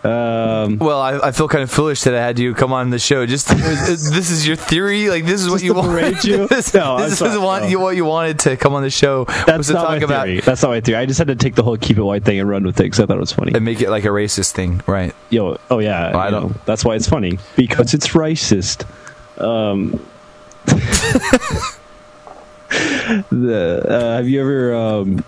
Um, 0.04 0.78
well, 0.78 1.00
I, 1.00 1.28
I, 1.28 1.32
feel 1.32 1.48
kind 1.48 1.62
of 1.62 1.70
foolish 1.70 2.02
that 2.02 2.14
I 2.14 2.20
had 2.20 2.38
you 2.38 2.54
come 2.54 2.72
on 2.72 2.90
the 2.90 2.98
show. 2.98 3.26
Just 3.26 3.48
this 3.56 4.30
is 4.30 4.46
your 4.46 4.56
theory, 4.56 5.08
like 5.08 5.24
this 5.24 5.42
is 5.42 5.50
what 5.50 5.62
you 5.62 5.74
want. 5.74 6.24
You? 6.24 6.46
this, 6.48 6.74
no, 6.74 6.98
this 6.98 7.20
is 7.20 7.38
what, 7.38 7.62
no. 7.62 7.68
you, 7.68 7.80
what 7.80 7.96
you 7.96 8.04
wanted 8.04 8.38
to 8.40 8.56
come 8.56 8.74
on 8.74 8.82
the 8.82 8.90
show. 8.90 9.24
That's 9.46 9.70
not 9.70 9.88
my 9.88 9.96
about, 9.96 10.26
theory. 10.26 10.40
That's 10.40 10.62
not 10.62 10.70
my 10.70 10.80
theory. 10.80 10.98
I 10.98 11.06
just 11.06 11.18
had 11.18 11.28
to 11.28 11.36
take 11.36 11.54
the 11.54 11.62
whole 11.62 11.76
keep 11.76 11.98
it 11.98 12.02
white 12.02 12.24
thing 12.24 12.38
and 12.40 12.48
run 12.48 12.64
with 12.64 12.78
it 12.80 12.84
because 12.84 13.00
I 13.00 13.06
thought 13.06 13.16
it 13.16 13.20
was 13.20 13.32
funny 13.32 13.52
and 13.54 13.64
make 13.64 13.80
it 13.80 13.90
like 13.90 14.04
a 14.04 14.08
racist 14.08 14.52
thing, 14.52 14.82
right? 14.86 15.14
Yo, 15.30 15.58
oh 15.70 15.78
yeah, 15.78 16.12
well, 16.12 16.20
I 16.20 16.30
don't. 16.30 16.50
Know, 16.50 16.60
that's 16.64 16.84
why 16.84 16.94
it's 16.94 17.08
funny 17.08 17.38
because 17.56 17.94
it's 17.94 18.08
racist. 18.08 18.86
Um, 19.40 20.04
the, 23.30 23.84
uh, 23.88 24.16
have 24.16 24.28
you 24.28 24.40
ever? 24.40 24.74
Um, 24.74 25.24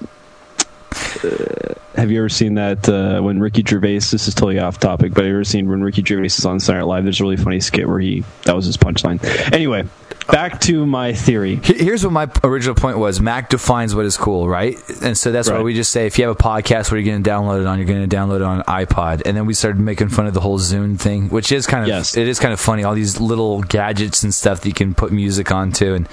uh, 1.25 1.75
have 1.97 2.11
you 2.11 2.19
ever 2.19 2.29
seen 2.29 2.55
that 2.55 2.89
uh, 2.89 3.21
when 3.21 3.41
Ricky 3.41 3.63
Gervais? 3.67 3.95
This 3.95 4.29
is 4.29 4.35
totally 4.35 4.59
off 4.59 4.79
topic, 4.79 5.15
but 5.15 5.25
have 5.25 5.29
you 5.29 5.37
ever 5.37 5.45
seen 5.45 5.69
when 5.69 5.83
Ricky 5.83 6.05
Gervais 6.05 6.27
is 6.27 6.45
on 6.45 6.61
Saturday 6.61 6.81
Night 6.81 6.89
Live? 6.89 7.05
There's 7.05 7.21
a 7.21 7.25
really 7.25 7.37
funny 7.37 7.61
skit 7.61 7.89
where 7.89 7.99
he 7.99 8.23
that 8.45 8.55
was 8.55 8.67
his 8.67 8.77
punchline. 8.77 9.23
Anyway, 9.53 9.85
back 10.27 10.61
to 10.63 10.87
my 10.87 11.13
theory. 11.13 11.61
Here's 11.63 12.05
what 12.05 12.13
my 12.13 12.31
original 12.45 12.75
point 12.75 12.99
was: 12.99 13.21
Mac 13.21 13.51
defines 13.51 13.95
what 13.95 14.07
is 14.07 14.17
cool, 14.17 14.49
right? 14.49 14.77
And 15.03 15.17
so 15.17 15.33
that's 15.33 15.49
right. 15.49 15.59
why 15.59 15.63
we 15.63 15.75
just 15.75 15.91
say 15.91 16.07
if 16.07 16.19
you 16.19 16.27
have 16.27 16.35
a 16.35 16.39
podcast, 16.39 16.85
what 16.85 16.95
are 16.95 16.99
you 16.99 17.11
going 17.11 17.23
to 17.23 17.31
download 17.31 17.61
it 17.61 17.67
on? 17.67 17.79
You're 17.79 17.87
going 17.87 18.09
to 18.09 18.17
download 18.17 18.37
it 18.37 18.43
on 18.43 18.63
iPod. 18.65 19.23
And 19.25 19.37
then 19.37 19.47
we 19.47 19.55
started 19.55 19.81
making 19.81 20.09
fun 20.11 20.27
of 20.27 20.35
the 20.35 20.41
whole 20.41 20.59
Zune 20.59 20.99
thing, 20.99 21.29
which 21.29 21.53
is 21.53 21.67
kind 21.67 21.83
of 21.83 21.89
yes. 21.89 22.17
it 22.17 22.29
is 22.29 22.39
kind 22.39 22.53
of 22.53 22.61
funny. 22.61 22.85
All 22.85 22.95
these 22.95 23.21
little 23.21 23.63
gadgets 23.63 24.23
and 24.23 24.33
stuff 24.33 24.61
that 24.61 24.69
you 24.69 24.75
can 24.75 24.95
put 24.95 25.13
music 25.13 25.51
onto, 25.51 25.95
and 25.95 26.09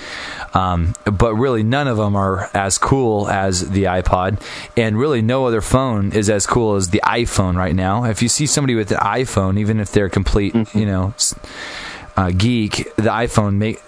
um, 0.53 0.93
but 1.05 1.35
really 1.35 1.63
none 1.63 1.87
of 1.87 1.97
them 1.97 2.15
are 2.15 2.49
as 2.53 2.77
cool 2.77 3.29
as 3.29 3.69
the 3.69 3.83
iPod, 3.83 4.41
and 4.77 4.97
really 4.97 5.21
no 5.21 5.45
other 5.45 5.61
phone 5.61 6.11
is 6.11 6.29
as 6.29 6.45
cool 6.45 6.75
as 6.75 6.89
the 6.89 7.01
iPhone 7.03 7.55
right 7.55 7.75
now. 7.75 8.05
If 8.05 8.21
you 8.21 8.29
see 8.29 8.45
somebody 8.45 8.75
with 8.75 8.91
an 8.91 8.97
iPhone, 8.97 9.59
even 9.59 9.79
if 9.79 9.91
they're 9.91 10.09
complete, 10.09 10.53
mm-hmm. 10.53 10.77
you 10.77 10.85
know 10.85 11.13
uh, 12.15 12.31
geek, 12.31 12.93
the 12.95 13.09
iPhone 13.09 13.55
make 13.55 13.81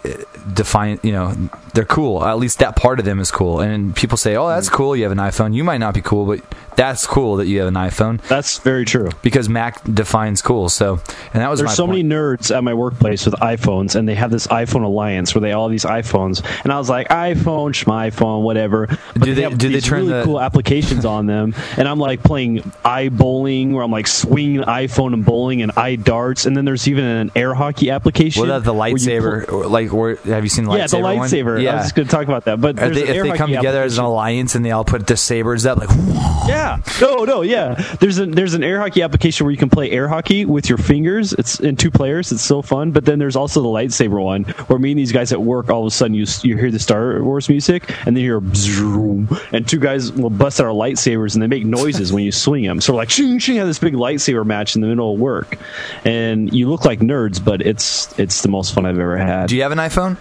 define 0.54 1.00
you 1.04 1.12
know 1.12 1.36
they're 1.74 1.86
cool. 1.86 2.26
At 2.26 2.38
least 2.40 2.60
that 2.60 2.76
part 2.76 3.00
of 3.00 3.06
them 3.06 3.20
is 3.20 3.32
cool. 3.32 3.60
And 3.60 3.96
people 3.96 4.18
say, 4.18 4.36
"Oh, 4.36 4.48
that's 4.48 4.70
cool. 4.70 4.96
You 4.96 5.04
have 5.04 5.12
an 5.12 5.20
iPhone." 5.20 5.54
You 5.54 5.64
might 5.64 5.78
not 5.78 5.94
be 5.94 6.02
cool, 6.02 6.26
but 6.26 6.42
that's 6.76 7.08
cool 7.08 7.38
that 7.38 7.48
you 7.48 7.60
have 7.60 7.68
an 7.68 7.76
iPhone. 7.76 8.22
That's 8.28 8.60
very 8.60 8.86
true 8.86 9.10
because 9.22 9.50
Mac 9.50 9.84
defines 9.84 10.42
cool. 10.42 10.70
So, 10.70 11.00
and 11.34 11.42
that 11.42 11.50
was 11.50 11.60
there's 11.60 11.76
so 11.76 11.86
point. 11.86 12.06
many 12.06 12.10
nerds 12.10 12.56
at 12.56 12.64
my 12.64 12.74
workplace 12.74 13.26
with 13.26 13.36
iPhones, 13.36 13.96
and 13.96 14.08
they 14.08 14.16
have 14.16 14.32
this 14.32 14.48
iPhone 14.48 14.84
alliance 14.84 15.34
where 15.34 15.42
they 15.42 15.54
all 15.54 15.70
these 15.70 15.86
iPhones, 15.86 16.46
and 16.64 16.72
I 16.72 16.78
was 16.78 16.90
like, 16.90 17.08
iPhone, 17.10 17.72
iPhone, 17.72 18.42
whatever. 18.42 18.88
But 18.88 19.24
do 19.24 19.36
they, 19.36 19.46
they 19.46 19.56
do 19.56 19.70
they 19.70 19.80
turn 19.80 20.02
really 20.02 20.14
the... 20.20 20.24
cool 20.24 20.40
applications 20.40 21.06
on 21.06 21.26
them? 21.26 21.54
And 21.78 21.90
I'm 21.90 22.00
like 22.00 22.24
playing 22.24 22.72
i 22.86 23.10
bowling, 23.10 23.74
where 23.74 23.84
I'm 23.84 23.92
like 23.92 24.08
swinging 24.08 24.62
iPhone 24.62 25.14
and 25.14 25.26
bowling 25.26 25.62
and 25.62 25.72
i 25.76 25.96
darts, 25.96 26.46
and 26.46 26.56
then 26.56 26.64
there's 26.64 26.88
even 26.88 27.04
an 27.04 27.32
air 27.36 27.54
hockey 27.54 27.90
application. 27.90 28.40
What 28.40 28.50
about 28.50 28.64
the 28.64 28.74
lightsaber? 28.74 29.48
Pl- 29.48 29.70
like, 29.70 29.92
where 29.92 30.16
have 30.16 30.44
you 30.44 30.50
seen 30.50 30.66
the 30.66 30.72
yeah, 30.72 30.86
lightsaber? 30.86 30.92
Yeah, 30.94 31.02
the 31.02 31.08
lightsaber. 31.08 31.54
One? 31.56 31.62
Yeah, 31.62 31.72
I 31.72 31.76
was 31.76 31.86
just 31.86 31.96
going 31.96 32.08
to 32.08 32.12
talk 32.12 32.24
about 32.24 32.46
that. 32.46 32.62
But 32.62 32.78
they, 32.78 33.08
if 33.08 33.24
they 33.24 33.38
come 33.38 33.52
together 33.52 33.84
as 33.84 33.98
an 33.98 34.06
alliance 34.06 34.56
and 34.56 34.64
they 34.64 34.72
all 34.72 34.86
put 34.86 35.06
the 35.08 35.18
sabers 35.18 35.66
up, 35.66 35.80
like 35.80 35.90
yeah 36.48 36.65
yeah. 36.66 36.82
No, 37.02 37.24
no, 37.26 37.42
yeah. 37.42 37.76
There's 38.00 38.20
a 38.20 38.26
there's 38.26 38.54
an 38.54 38.64
air 38.64 38.80
hockey 38.80 39.02
application 39.02 39.46
where 39.46 39.52
you 39.52 39.58
can 39.58 39.70
play 39.70 39.92
air 39.92 40.08
hockey 40.08 40.46
with 40.46 40.70
your 40.70 40.78
fingers. 40.78 41.34
It's 41.34 41.60
in 41.60 41.76
two 41.76 41.92
players. 41.92 42.32
It's 42.32 42.42
so 42.42 42.62
fun. 42.62 42.92
But 42.92 43.06
then 43.06 43.20
there's 43.20 43.36
also 43.36 43.62
the 43.62 43.68
lightsaber 43.68 44.24
one 44.24 44.44
where 44.44 44.80
me 44.80 44.92
and 44.92 45.00
these 45.00 45.12
guys 45.12 45.32
at 45.32 45.42
work 45.42 45.70
all 45.70 45.82
of 45.82 45.88
a 45.88 45.92
sudden 45.92 46.16
you 46.16 46.26
you 46.42 46.58
hear 46.58 46.72
the 46.72 46.80
Star 46.80 47.22
Wars 47.24 47.50
music 47.50 47.90
and 48.06 48.16
then 48.16 48.24
you 48.24 48.40
hear 48.40 49.36
and 49.52 49.68
two 49.68 49.80
guys 49.80 50.12
will 50.12 50.30
bust 50.30 50.60
out 50.60 50.66
our 50.66 50.74
lightsabers 50.74 51.34
and 51.34 51.44
they 51.44 51.48
make 51.48 51.66
noises 51.66 52.12
when 52.12 52.24
you 52.24 52.32
swing 52.32 52.64
them. 52.64 52.82
So 52.82 52.94
we're 52.94 52.98
like 52.98 53.10
shing 53.10 53.38
shing 53.40 53.58
have 53.58 53.68
this 53.68 53.80
big 53.80 53.94
lightsaber 53.94 54.46
match 54.46 54.76
in 54.76 54.82
the 54.82 54.88
middle 54.88 55.14
of 55.14 55.20
work, 55.20 55.58
and 56.04 56.54
you 56.54 56.70
look 56.70 56.86
like 56.86 57.00
nerds, 57.00 57.44
but 57.44 57.62
it's 57.62 58.18
it's 58.20 58.42
the 58.42 58.50
most 58.50 58.74
fun 58.74 58.86
I've 58.86 59.00
ever 59.00 59.18
had. 59.18 59.50
Do 59.50 59.56
you 59.56 59.62
have 59.64 59.72
an 59.72 59.78
iPhone? 59.78 60.18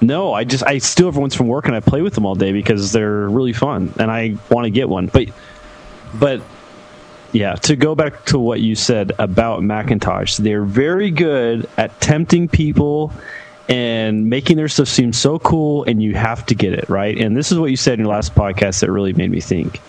No, 0.00 0.32
I 0.32 0.44
just 0.44 0.64
I 0.64 0.78
steal 0.78 1.08
everyone's 1.08 1.34
from 1.34 1.48
work 1.48 1.66
and 1.66 1.74
I 1.74 1.80
play 1.80 2.02
with 2.02 2.14
them 2.14 2.26
all 2.26 2.34
day 2.34 2.52
because 2.52 2.92
they're 2.92 3.28
really 3.28 3.52
fun 3.52 3.92
and 3.98 4.10
I 4.10 4.36
want 4.50 4.64
to 4.64 4.70
get 4.70 4.88
one. 4.88 5.06
But 5.06 5.28
but 6.14 6.42
yeah, 7.32 7.54
to 7.54 7.76
go 7.76 7.94
back 7.94 8.24
to 8.26 8.38
what 8.38 8.60
you 8.60 8.74
said 8.74 9.12
about 9.18 9.62
Macintosh, 9.62 10.36
they're 10.36 10.64
very 10.64 11.10
good 11.10 11.68
at 11.76 12.00
tempting 12.00 12.48
people 12.48 13.12
and 13.68 14.28
making 14.28 14.56
their 14.56 14.68
stuff 14.68 14.88
seem 14.88 15.12
so 15.12 15.38
cool 15.38 15.84
and 15.84 16.02
you 16.02 16.14
have 16.14 16.44
to 16.46 16.54
get 16.54 16.74
it, 16.74 16.88
right? 16.88 17.18
And 17.18 17.36
this 17.36 17.50
is 17.50 17.58
what 17.58 17.70
you 17.70 17.76
said 17.76 17.94
in 17.94 18.04
your 18.04 18.14
last 18.14 18.34
podcast 18.34 18.80
that 18.80 18.90
really 18.90 19.14
made 19.14 19.30
me 19.30 19.40
think. 19.40 19.80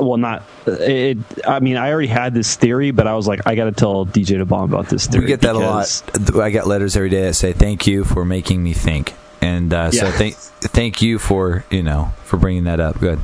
Well, 0.00 0.16
not 0.16 0.42
it. 0.66 1.18
I 1.46 1.60
mean, 1.60 1.76
I 1.76 1.90
already 1.90 2.08
had 2.08 2.34
this 2.34 2.56
theory, 2.56 2.90
but 2.90 3.06
I 3.06 3.14
was 3.14 3.26
like, 3.26 3.46
I 3.46 3.54
got 3.54 3.64
to 3.64 3.72
tell 3.72 4.06
DJ 4.06 4.38
Da 4.38 4.44
Bomb 4.44 4.72
about 4.72 4.88
this 4.88 5.06
theory. 5.06 5.24
We 5.24 5.28
get 5.28 5.42
that 5.42 5.54
a 5.54 5.58
lot. 5.58 6.40
I 6.40 6.50
get 6.50 6.66
letters 6.66 6.96
every 6.96 7.10
day 7.10 7.22
that 7.22 7.34
say 7.34 7.52
thank 7.52 7.86
you 7.86 8.04
for 8.04 8.24
making 8.24 8.62
me 8.62 8.72
think, 8.72 9.14
and 9.40 9.72
uh, 9.72 9.90
so 9.90 10.10
thank 10.10 10.34
thank 10.36 11.02
you 11.02 11.18
for 11.18 11.64
you 11.70 11.82
know 11.82 12.12
for 12.24 12.36
bringing 12.36 12.64
that 12.64 12.80
up. 12.80 12.98
Good. 12.98 13.20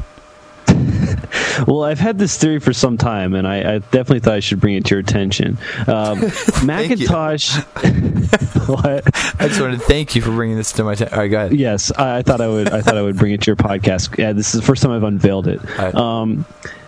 Well, 1.68 1.84
I've 1.84 2.00
had 2.00 2.18
this 2.18 2.36
theory 2.36 2.58
for 2.58 2.72
some 2.72 2.98
time, 2.98 3.34
and 3.34 3.46
I, 3.46 3.74
I 3.74 3.78
definitely 3.78 4.20
thought 4.20 4.34
I 4.34 4.40
should 4.40 4.60
bring 4.60 4.74
it 4.74 4.84
to 4.86 4.90
your 4.96 5.00
attention. 5.00 5.56
Um. 5.86 6.20
Macintosh. 6.64 7.54
what? 8.66 9.04
I 9.40 9.48
just 9.48 9.60
wanted 9.60 9.78
to 9.78 9.84
thank 9.86 10.16
you 10.16 10.22
for 10.22 10.30
bringing 10.32 10.56
this 10.56 10.72
to 10.72 10.84
my. 10.84 10.94
T- 10.94 11.04
All 11.04 11.18
right, 11.18 11.28
go 11.28 11.36
ahead. 11.46 11.52
Yes, 11.56 11.92
I, 11.92 12.18
I 12.18 12.22
thought 12.22 12.40
I 12.40 12.48
would. 12.48 12.70
I 12.70 12.80
thought 12.80 12.96
I 12.96 13.02
would 13.02 13.16
bring 13.16 13.32
it 13.32 13.42
to 13.42 13.46
your 13.46 13.56
podcast. 13.56 14.18
Yeah, 14.18 14.32
this 14.32 14.54
is 14.54 14.60
the 14.60 14.66
first 14.66 14.82
time 14.82 14.90
I've 14.92 15.02
unveiled 15.04 15.46
it. 15.46 15.62
right. 15.78 15.94
Um, 15.94 16.44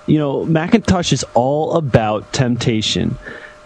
you 0.07 0.19
know, 0.19 0.45
Macintosh 0.45 1.12
is 1.12 1.25
all 1.35 1.75
about 1.76 2.33
temptation. 2.33 3.16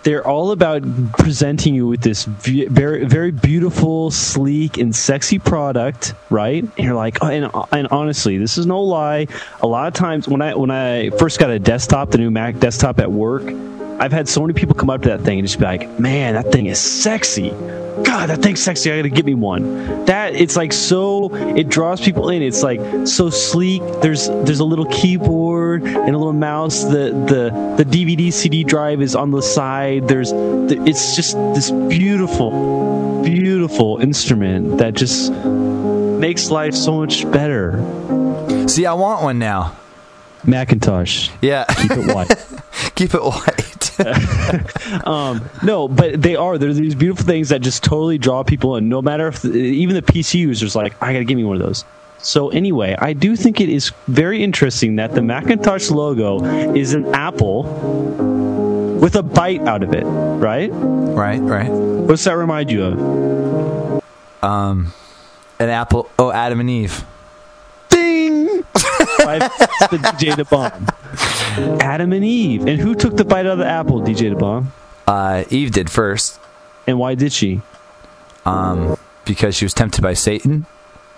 They're 0.03 0.27
all 0.27 0.53
about 0.53 0.83
presenting 1.13 1.75
you 1.75 1.87
with 1.87 2.01
this 2.01 2.25
very, 2.25 3.05
very 3.05 3.31
beautiful, 3.31 4.11
sleek, 4.11 4.79
and 4.79 4.97
sexy 4.97 5.39
product, 5.39 6.15
right? 6.31 6.63
And 6.63 6.79
you're 6.79 6.95
like, 6.95 7.19
oh, 7.23 7.27
and, 7.29 7.51
and 7.71 7.89
honestly, 7.89 8.39
this 8.39 8.57
is 8.57 8.65
no 8.65 8.81
lie. 8.81 9.27
A 9.61 9.67
lot 9.67 9.89
of 9.89 9.95
times 9.95 10.27
when 10.27 10.41
I 10.41 10.55
when 10.55 10.71
I 10.71 11.11
first 11.11 11.39
got 11.39 11.51
a 11.51 11.59
desktop, 11.59 12.13
the 12.13 12.19
new 12.19 12.31
Mac 12.31 12.59
desktop 12.59 12.99
at 12.99 13.13
work, 13.13 13.43
I've 14.01 14.13
had 14.13 14.29
so 14.29 14.41
many 14.41 14.55
people 14.55 14.75
come 14.75 14.89
up 14.89 15.03
to 15.03 15.11
that 15.11 15.21
thing 15.21 15.39
and 15.39 15.47
just 15.47 15.59
be 15.59 15.67
like, 15.67 16.01
"Man, 16.01 16.35
that 16.35 16.51
thing 16.51 16.67
is 16.67 16.79
sexy." 16.79 17.51
God, 18.03 18.31
that 18.31 18.41
thing's 18.41 18.63
sexy. 18.63 18.91
I 18.91 18.97
gotta 18.97 19.11
get 19.11 19.27
me 19.27 19.35
one. 19.35 20.07
That 20.07 20.35
it's 20.35 20.57
like 20.57 20.73
so. 20.73 21.29
It 21.35 21.69
draws 21.69 22.01
people 22.01 22.31
in. 22.31 22.41
It's 22.43 22.63
like 22.63 22.81
so 23.07 23.29
sleek. 23.29 23.83
There's 24.01 24.29
there's 24.29 24.61
a 24.61 24.65
little 24.65 24.87
keyboard 24.87 25.83
and 25.85 26.15
a 26.15 26.19
little 26.19 26.33
mouse. 26.33 26.85
The 26.85 27.13
the 27.29 27.75
the 27.77 27.85
DVD 27.85 28.33
CD 28.33 28.65
drive 28.65 29.03
is 29.03 29.15
on 29.15 29.33
the 29.33 29.43
side. 29.43 30.09
There's 30.09 30.33
the, 30.33 30.83
it's 30.87 31.15
just 31.15 31.35
this 31.55 31.71
beautiful, 31.71 33.23
beautiful 33.23 33.99
instrument 33.99 34.79
that 34.79 34.95
just 34.95 35.31
makes 35.31 36.51
life 36.51 36.75
so 36.75 36.97
much 36.97 37.31
better. 37.31 37.77
See, 38.67 38.87
I 38.87 38.95
want 38.95 39.23
one 39.23 39.39
now. 39.39 39.77
Macintosh, 40.45 41.29
Yeah, 41.43 41.65
keep 41.65 41.91
it 41.91 42.15
white. 42.15 42.29
keep 42.95 43.15
it 43.15 43.23
white. 43.23 43.70
um, 45.07 45.49
no, 45.63 45.89
but 45.89 46.21
they 46.21 46.37
are. 46.37 46.59
They're 46.59 46.73
these 46.73 46.95
beautiful 46.95 47.25
things 47.25 47.49
that 47.51 47.61
just 47.61 47.83
totally 47.83 48.19
draw 48.19 48.43
people 48.43 48.77
in. 48.77 48.89
No 48.89 49.03
matter 49.03 49.29
if 49.29 49.45
even 49.45 49.95
the 49.95 50.03
PC 50.03 50.35
users 50.35 50.75
like, 50.75 50.95
I 51.03 51.13
gotta 51.13 51.25
give 51.25 51.37
me 51.37 51.45
one 51.45 51.57
of 51.57 51.63
those. 51.63 51.85
So 52.19 52.51
anyway, 52.51 52.97
I 52.99 53.15
do 53.15 53.35
think 53.35 53.61
it 53.61 53.69
is 53.69 53.93
very 54.07 54.43
interesting 54.43 54.97
that 54.97 55.15
the 55.15 55.23
Macintosh 55.23 55.91
logo 55.91 56.45
is 56.75 56.93
an 56.93 57.15
apple 57.15 57.63
with 59.01 59.17
a 59.17 59.23
bite 59.23 59.63
out 59.63 59.83
of 59.83 59.95
it. 59.95 60.05
Right? 60.05 60.71
right, 60.71 61.41
right. 61.41 61.71
What's 61.71 62.25
that 62.25 62.37
remind 62.37 62.71
you 62.71 62.85
of? 62.85 64.03
Um, 64.45 64.93
an 65.59 65.71
apple. 65.71 66.11
Oh, 66.19 66.31
Adam 66.31 66.61
and 66.61 66.71
Eve. 66.71 67.05
Ding! 67.89 68.47
By 69.19 69.39
the 69.39 69.99
DJ 70.03 70.37
the 70.37 70.45
bomb. 70.45 70.87
Adam 71.81 72.13
and 72.13 72.25
Eve. 72.25 72.67
And 72.67 72.81
who 72.81 72.95
took 72.95 73.17
the 73.17 73.25
bite 73.25 73.47
out 73.47 73.53
of 73.53 73.59
the 73.59 73.67
apple, 73.67 74.01
DJ 74.01 74.31
the 74.31 74.37
bomb? 74.37 74.73
Uh, 75.07 75.45
Eve 75.51 75.73
did 75.73 75.91
first, 75.91 76.39
And 76.87 76.99
why 76.99 77.15
did 77.15 77.33
she? 77.33 77.61
um, 78.47 78.97
because 79.25 79.55
she 79.55 79.65
was 79.65 79.75
tempted 79.75 80.01
by 80.03 80.15
Satan. 80.15 80.67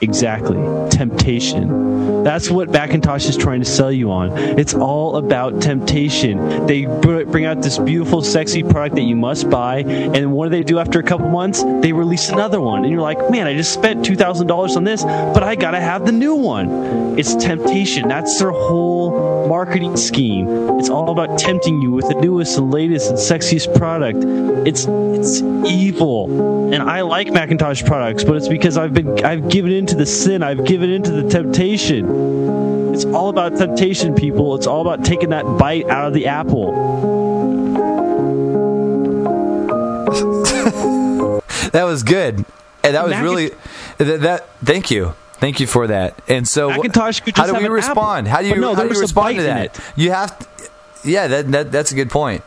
Exactly. 0.02 0.59
Temptation. 0.90 2.25
That's 2.25 2.50
what 2.50 2.71
Macintosh 2.71 3.26
is 3.26 3.37
trying 3.37 3.61
to 3.61 3.64
sell 3.64 3.90
you 3.92 4.11
on. 4.11 4.37
It's 4.37 4.75
all 4.75 5.16
about 5.16 5.62
temptation. 5.62 6.66
They 6.66 6.87
bring 6.87 7.44
out 7.44 7.62
this 7.62 7.78
beautiful, 7.78 8.21
sexy 8.23 8.62
product 8.62 8.97
that 8.97 9.02
you 9.02 9.16
must 9.16 9.49
buy, 9.49 9.78
and 9.78 10.32
what 10.32 10.47
do 10.47 10.50
they 10.50 10.64
do 10.64 10.78
after 10.78 10.99
a 10.99 11.02
couple 11.02 11.28
months? 11.28 11.62
They 11.62 11.92
release 11.92 12.28
another 12.30 12.61
one, 12.61 12.82
and 12.82 12.92
you're 12.92 13.00
like, 13.00 13.30
man, 13.30 13.47
I 13.47 13.54
just 13.54 13.73
spent 13.73 14.04
two 14.04 14.16
thousand 14.16 14.49
dollars 14.49 14.76
on 14.76 14.85
this, 14.85 15.04
but 15.04 15.42
I 15.42 15.54
gotta 15.54 15.80
have 15.80 16.04
the 16.04 16.12
new 16.12 16.35
one. 16.35 17.18
It's 17.18 17.35
temptation. 17.37 18.09
That's 18.09 18.38
their 18.38 18.50
whole 18.50 19.47
marketing 19.49 19.97
scheme. 19.97 20.49
It's 20.78 20.88
all 20.88 21.11
about 21.11 21.38
tempting 21.38 21.80
you 21.80 21.92
with 21.92 22.09
the 22.09 22.14
newest 22.14 22.59
and 22.59 22.73
latest 22.73 23.11
and 23.11 23.18
sexiest 23.18 23.76
product. 23.76 24.18
It's 24.66 24.87
it's 24.88 25.42
evil, 25.71 26.73
and 26.73 26.82
I 26.82 27.02
like 27.02 27.32
Macintosh 27.32 27.85
products, 27.85 28.25
but 28.25 28.37
it's 28.37 28.49
because 28.49 28.76
I've 28.76 28.94
been 28.94 29.25
I've 29.25 29.49
given 29.49 29.73
into 29.73 29.91
the 29.94 30.06
sin. 30.06 30.42
I've 30.42 30.64
given 30.64 30.90
into 30.90 31.11
the 31.11 31.28
temptation. 31.28 32.94
It's 32.94 33.04
all 33.04 33.28
about 33.28 33.56
temptation, 33.56 34.14
people. 34.14 34.54
It's 34.54 34.66
all 34.66 34.80
about 34.80 35.04
taking 35.04 35.30
that 35.30 35.44
bite 35.58 35.88
out 35.88 36.08
of 36.08 36.14
the 36.14 36.26
apple. 36.26 37.20
That 41.72 41.84
was 41.84 42.02
good. 42.02 42.44
And 42.84 42.94
that 42.94 43.06
was 43.06 43.18
really 43.18 43.50
that, 43.99 44.20
that. 44.20 44.49
Thank 44.64 44.90
you. 44.90 45.14
Thank 45.34 45.58
you 45.58 45.66
for 45.66 45.87
that. 45.88 46.20
And 46.28 46.46
so, 46.46 46.68
Macintosh 46.68 47.20
could 47.20 47.37
how 47.37 47.46
do 47.46 47.54
we 47.54 47.68
respond? 47.68 48.28
apple. 48.28 48.37
How 48.37 48.42
do 48.42 48.49
you 48.49 48.61
no, 48.61 48.75
how 48.75 48.87
do 48.87 48.94
you 48.94 49.00
respond 49.00 49.37
to 49.38 49.42
that? 49.44 49.80
You 49.96 50.11
have, 50.11 50.38
to, 50.38 50.70
yeah. 51.04 51.26
That, 51.26 51.50
that 51.50 51.72
that's 51.72 51.90
a 51.90 51.94
good 51.94 52.11
point. 52.11 52.44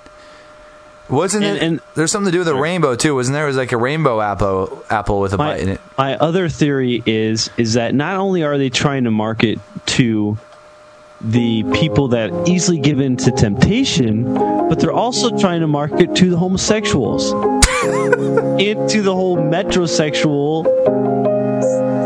Wasn't 1.09 1.43
And- 1.43 1.57
it? 1.57 1.63
and- 1.63 1.79
there's 1.95 2.11
something 2.11 2.31
to 2.31 2.35
do 2.35 2.39
with 2.39 2.47
a 2.47 2.55
rainbow 2.55 2.95
too, 2.95 3.13
wasn't 3.15 3.35
there? 3.35 3.43
It 3.45 3.47
was 3.47 3.57
like 3.57 3.71
a 3.71 3.77
rainbow 3.77 4.21
apple 4.21 4.83
apple 4.89 5.19
with 5.19 5.33
a 5.33 5.37
bite 5.37 5.59
in 5.59 5.67
my, 5.67 5.73
it. 5.73 5.81
my 5.97 6.15
other 6.17 6.49
theory 6.49 7.03
is 7.05 7.49
is 7.57 7.73
that 7.73 7.93
not 7.93 8.17
only 8.17 8.43
are 8.43 8.57
they 8.57 8.69
trying 8.69 9.03
to 9.03 9.11
market 9.11 9.59
to 9.87 10.37
the 11.21 11.63
people 11.73 12.09
that 12.09 12.31
easily 12.47 12.77
give 12.79 12.99
in 12.99 13.15
to 13.17 13.31
temptation, 13.31 14.33
but 14.33 14.79
they're 14.79 14.91
also 14.91 15.35
trying 15.37 15.61
to 15.61 15.67
market 15.67 16.13
to 16.15 16.29
the 16.29 16.37
homosexuals, 16.37 17.31
into 18.59 19.01
the 19.01 19.13
whole 19.13 19.37
metrosexual, 19.37 20.65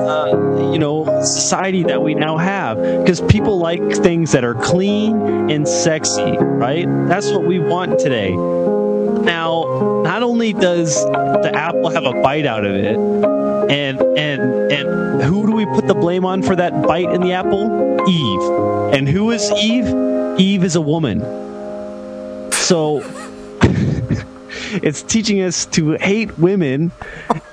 uh, 0.08 0.72
you 0.72 0.78
know, 0.80 1.06
society 1.24 1.84
that 1.84 2.02
we 2.02 2.14
now 2.14 2.38
have. 2.38 2.78
Because 2.78 3.20
people 3.22 3.58
like 3.58 3.82
things 3.96 4.32
that 4.34 4.44
are 4.44 4.56
clean 4.56 5.50
and 5.50 5.68
sexy, 5.68 6.38
right? 6.38 6.86
That's 7.08 7.32
what 7.32 7.44
we 7.46 7.60
want 7.60 8.00
today. 8.00 8.36
Now, 9.24 10.02
not 10.04 10.24
only 10.24 10.54
does 10.54 11.04
the 11.06 11.52
apple 11.54 11.90
have 11.90 12.06
a 12.06 12.14
bite 12.22 12.46
out 12.46 12.66
of 12.66 12.76
it, 12.76 12.96
and 12.96 14.02
and 14.18 14.72
and 14.72 15.22
who 15.22 15.46
do 15.46 15.54
we 15.54 15.66
put 15.68 15.88
the 15.88 15.94
blame 15.94 16.26
on 16.26 16.42
for 16.42 16.56
that 16.56 16.82
bite 16.84 17.10
in 17.10 17.22
the 17.22 17.34
apple? 17.34 17.66
Eve. 18.08 18.94
And 18.94 19.08
who 19.08 19.32
is 19.32 19.52
Eve? 19.52 19.88
Eve 20.40 20.64
is 20.64 20.76
a 20.76 20.82
woman. 20.82 21.20
So 22.52 23.02
it's 24.82 25.02
teaching 25.04 25.42
us 25.42 25.66
to 25.68 25.92
hate 25.92 26.38
women. 26.40 26.92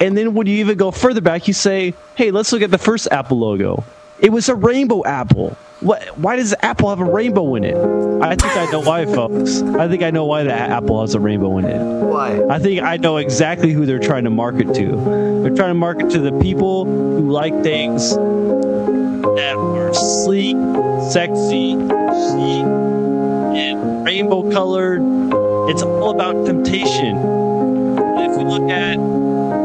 And 0.00 0.16
then 0.16 0.34
when 0.34 0.46
you 0.46 0.54
even 0.58 0.78
go 0.78 0.90
further 0.90 1.20
back, 1.20 1.48
you 1.48 1.54
say, 1.54 1.94
"Hey, 2.14 2.30
let's 2.30 2.52
look 2.52 2.62
at 2.62 2.70
the 2.70 2.78
first 2.78 3.08
Apple 3.10 3.38
logo. 3.38 3.84
It 4.18 4.30
was 4.30 4.48
a 4.48 4.54
rainbow 4.54 5.04
apple. 5.04 5.56
What? 5.80 6.16
Why 6.16 6.36
does 6.36 6.54
apple 6.62 6.88
have 6.88 7.00
a 7.00 7.04
rainbow 7.04 7.54
in 7.54 7.64
it? 7.64 7.76
I 8.22 8.34
think 8.34 8.56
I 8.56 8.70
know 8.72 8.80
why, 8.80 9.04
folks. 9.04 9.60
I 9.60 9.88
think 9.88 10.02
I 10.02 10.10
know 10.10 10.24
why 10.24 10.42
the 10.42 10.52
apple 10.52 11.02
has 11.02 11.14
a 11.14 11.20
rainbow 11.20 11.58
in 11.58 11.66
it. 11.66 11.78
Why? 11.78 12.42
I 12.48 12.58
think 12.58 12.80
I 12.82 12.96
know 12.96 13.18
exactly 13.18 13.72
who 13.72 13.84
they're 13.84 13.98
trying 13.98 14.24
to 14.24 14.30
market 14.30 14.74
to. 14.74 15.42
They're 15.42 15.54
trying 15.54 15.70
to 15.70 15.74
market 15.74 16.08
to 16.10 16.18
the 16.18 16.32
people 16.40 16.86
who 16.86 17.30
like 17.30 17.62
things 17.62 18.16
that 18.16 19.54
are 19.54 19.92
sleek, 19.92 20.56
sexy, 21.10 21.72
chic, 21.72 22.64
and 23.54 24.04
rainbow 24.04 24.50
colored. 24.50 25.02
It's 25.70 25.82
all 25.82 26.10
about 26.10 26.46
temptation. 26.46 27.18
If 27.18 28.36
we 28.38 28.44
look 28.44 28.70
at 28.70 28.96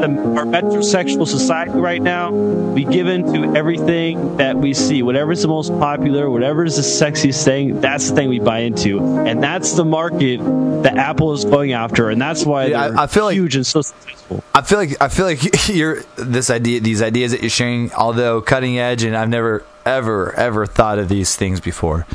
the, 0.01 0.08
our 0.38 0.46
metrosexual 0.46 1.27
society 1.27 1.72
right 1.72 2.01
now, 2.01 2.31
we 2.31 2.84
give 2.84 3.08
in 3.08 3.31
to 3.34 3.55
everything 3.58 4.38
that 4.38 4.58
we 4.58 4.74
see. 4.74 5.03
Whatever's 5.03 5.41
the 5.41 5.48
most 5.48 5.70
popular, 5.79 6.29
whatever 6.29 6.65
is 6.65 6.75
the 6.75 6.81
sexiest 6.81 7.43
thing, 7.46 7.79
that's 7.81 8.10
the 8.10 8.15
thing 8.15 8.29
we 8.29 8.39
buy 8.39 8.60
into, 8.60 9.00
and 9.25 9.41
that's 9.41 9.74
the 9.74 9.86
market 9.86 10.39
that 10.84 10.98
Apple 10.98 11.34
is 11.34 11.46
going 11.46 11.74
after, 11.74 12.10
and 12.10 12.22
that's 12.22 12.46
why 12.46 12.65
Yeah, 12.65 12.81
I- 12.81 12.88
they're 12.89 13.00
I 13.00 13.08
feel 13.08 13.25
like- 13.25 13.36
huge 13.36 13.55
and 13.55 13.65
so 13.65 13.81
successful. 13.81 14.43
I 14.55 14.62
feel 14.62 14.77
like 14.79 15.01
I 15.01 15.08
feel 15.10 15.25
like 15.25 15.67
you're 15.70 16.03
this 16.15 16.50
idea, 16.50 16.79
these 16.79 17.01
ideas 17.01 17.31
that 17.31 17.41
you're 17.41 17.50
sharing, 17.50 17.91
although 17.93 18.41
cutting 18.41 18.79
edge, 18.79 19.03
and 19.03 19.15
I've 19.15 19.29
never 19.29 19.63
ever 19.86 20.34
ever 20.36 20.65
thought 20.65 21.00
of 21.00 21.10
these 21.10 21.36
things 21.36 21.60
before. 21.60 22.05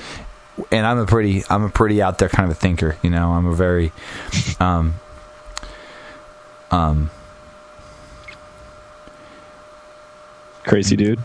And 0.72 0.86
I'm 0.86 0.96
a 0.98 1.04
pretty 1.06 1.44
I'm 1.50 1.64
a 1.64 1.68
pretty 1.68 2.00
out 2.00 2.16
there 2.18 2.30
kind 2.30 2.50
of 2.50 2.56
a 2.56 2.58
thinker. 2.58 2.96
You 3.02 3.10
know, 3.10 3.32
I'm 3.32 3.44
a 3.46 3.54
very 3.54 3.92
um 4.58 4.94
um 6.70 7.10
Crazy 10.66 10.96
dude. 11.02 11.20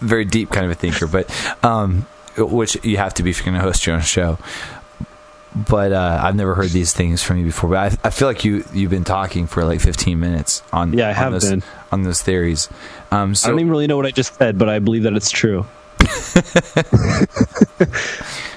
very 0.00 0.24
deep 0.24 0.50
kind 0.50 0.64
of 0.66 0.72
a 0.72 0.74
thinker, 0.74 1.06
but 1.06 1.30
um, 1.64 2.06
which 2.36 2.76
you 2.84 2.96
have 2.96 3.14
to 3.14 3.22
be 3.22 3.30
if 3.30 3.38
you're 3.38 3.44
going 3.46 3.56
to 3.56 3.60
host 3.62 3.86
your 3.86 3.96
own 3.96 4.02
show. 4.02 4.38
But 5.54 5.92
uh, 5.92 6.20
I've 6.22 6.36
never 6.36 6.54
heard 6.54 6.70
these 6.70 6.92
things 6.92 7.22
from 7.22 7.38
you 7.38 7.44
before. 7.44 7.70
But 7.70 7.98
I, 8.04 8.08
I 8.08 8.10
feel 8.10 8.28
like 8.28 8.44
you 8.44 8.64
you've 8.72 8.90
been 8.90 9.04
talking 9.04 9.46
for 9.48 9.64
like 9.64 9.80
15 9.80 10.18
minutes 10.20 10.62
on 10.72 10.92
Yeah, 10.92 11.06
I 11.06 11.08
on 11.10 11.14
have 11.16 11.32
those, 11.32 11.50
been. 11.50 11.62
on 11.90 12.02
those 12.02 12.22
theories. 12.22 12.68
Um, 13.10 13.34
so, 13.34 13.48
I 13.48 13.50
don't 13.50 13.60
even 13.60 13.70
really 13.70 13.88
know 13.88 13.96
what 13.96 14.06
I 14.06 14.12
just 14.12 14.34
said, 14.34 14.58
but 14.58 14.68
I 14.68 14.78
believe 14.78 15.02
that 15.04 15.14
it's 15.14 15.30
true. 15.30 15.66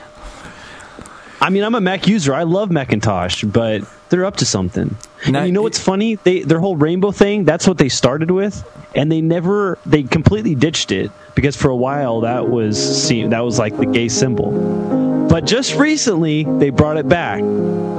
I 1.43 1.49
mean, 1.49 1.63
I'm 1.65 1.75
a 1.75 1.81
Mac 1.81 2.07
user. 2.07 2.33
I 2.33 2.43
love 2.43 2.71
Macintosh, 2.71 3.43
but 3.43 3.83
they're 4.07 4.23
up 4.23 4.37
to 4.37 4.45
something. 4.45 4.95
Now- 5.27 5.39
and 5.39 5.47
you 5.47 5.51
know 5.51 5.61
what's 5.61 5.77
funny? 5.77 6.15
They 6.15 6.39
their 6.39 6.61
whole 6.61 6.77
rainbow 6.77 7.11
thing. 7.11 7.43
That's 7.43 7.67
what 7.67 7.77
they 7.77 7.89
started 7.89 8.31
with, 8.31 8.63
and 8.95 9.11
they 9.11 9.19
never 9.19 9.77
they 9.85 10.03
completely 10.03 10.55
ditched 10.55 10.93
it 10.93 11.11
because 11.35 11.57
for 11.57 11.67
a 11.67 11.75
while 11.75 12.21
that 12.21 12.47
was 12.49 12.77
seen 13.05 13.31
that 13.31 13.41
was 13.41 13.59
like 13.59 13.75
the 13.75 13.85
gay 13.85 14.07
symbol. 14.07 15.27
But 15.27 15.45
just 15.45 15.75
recently 15.75 16.45
they 16.59 16.69
brought 16.69 16.95
it 16.95 17.09
back 17.09 17.41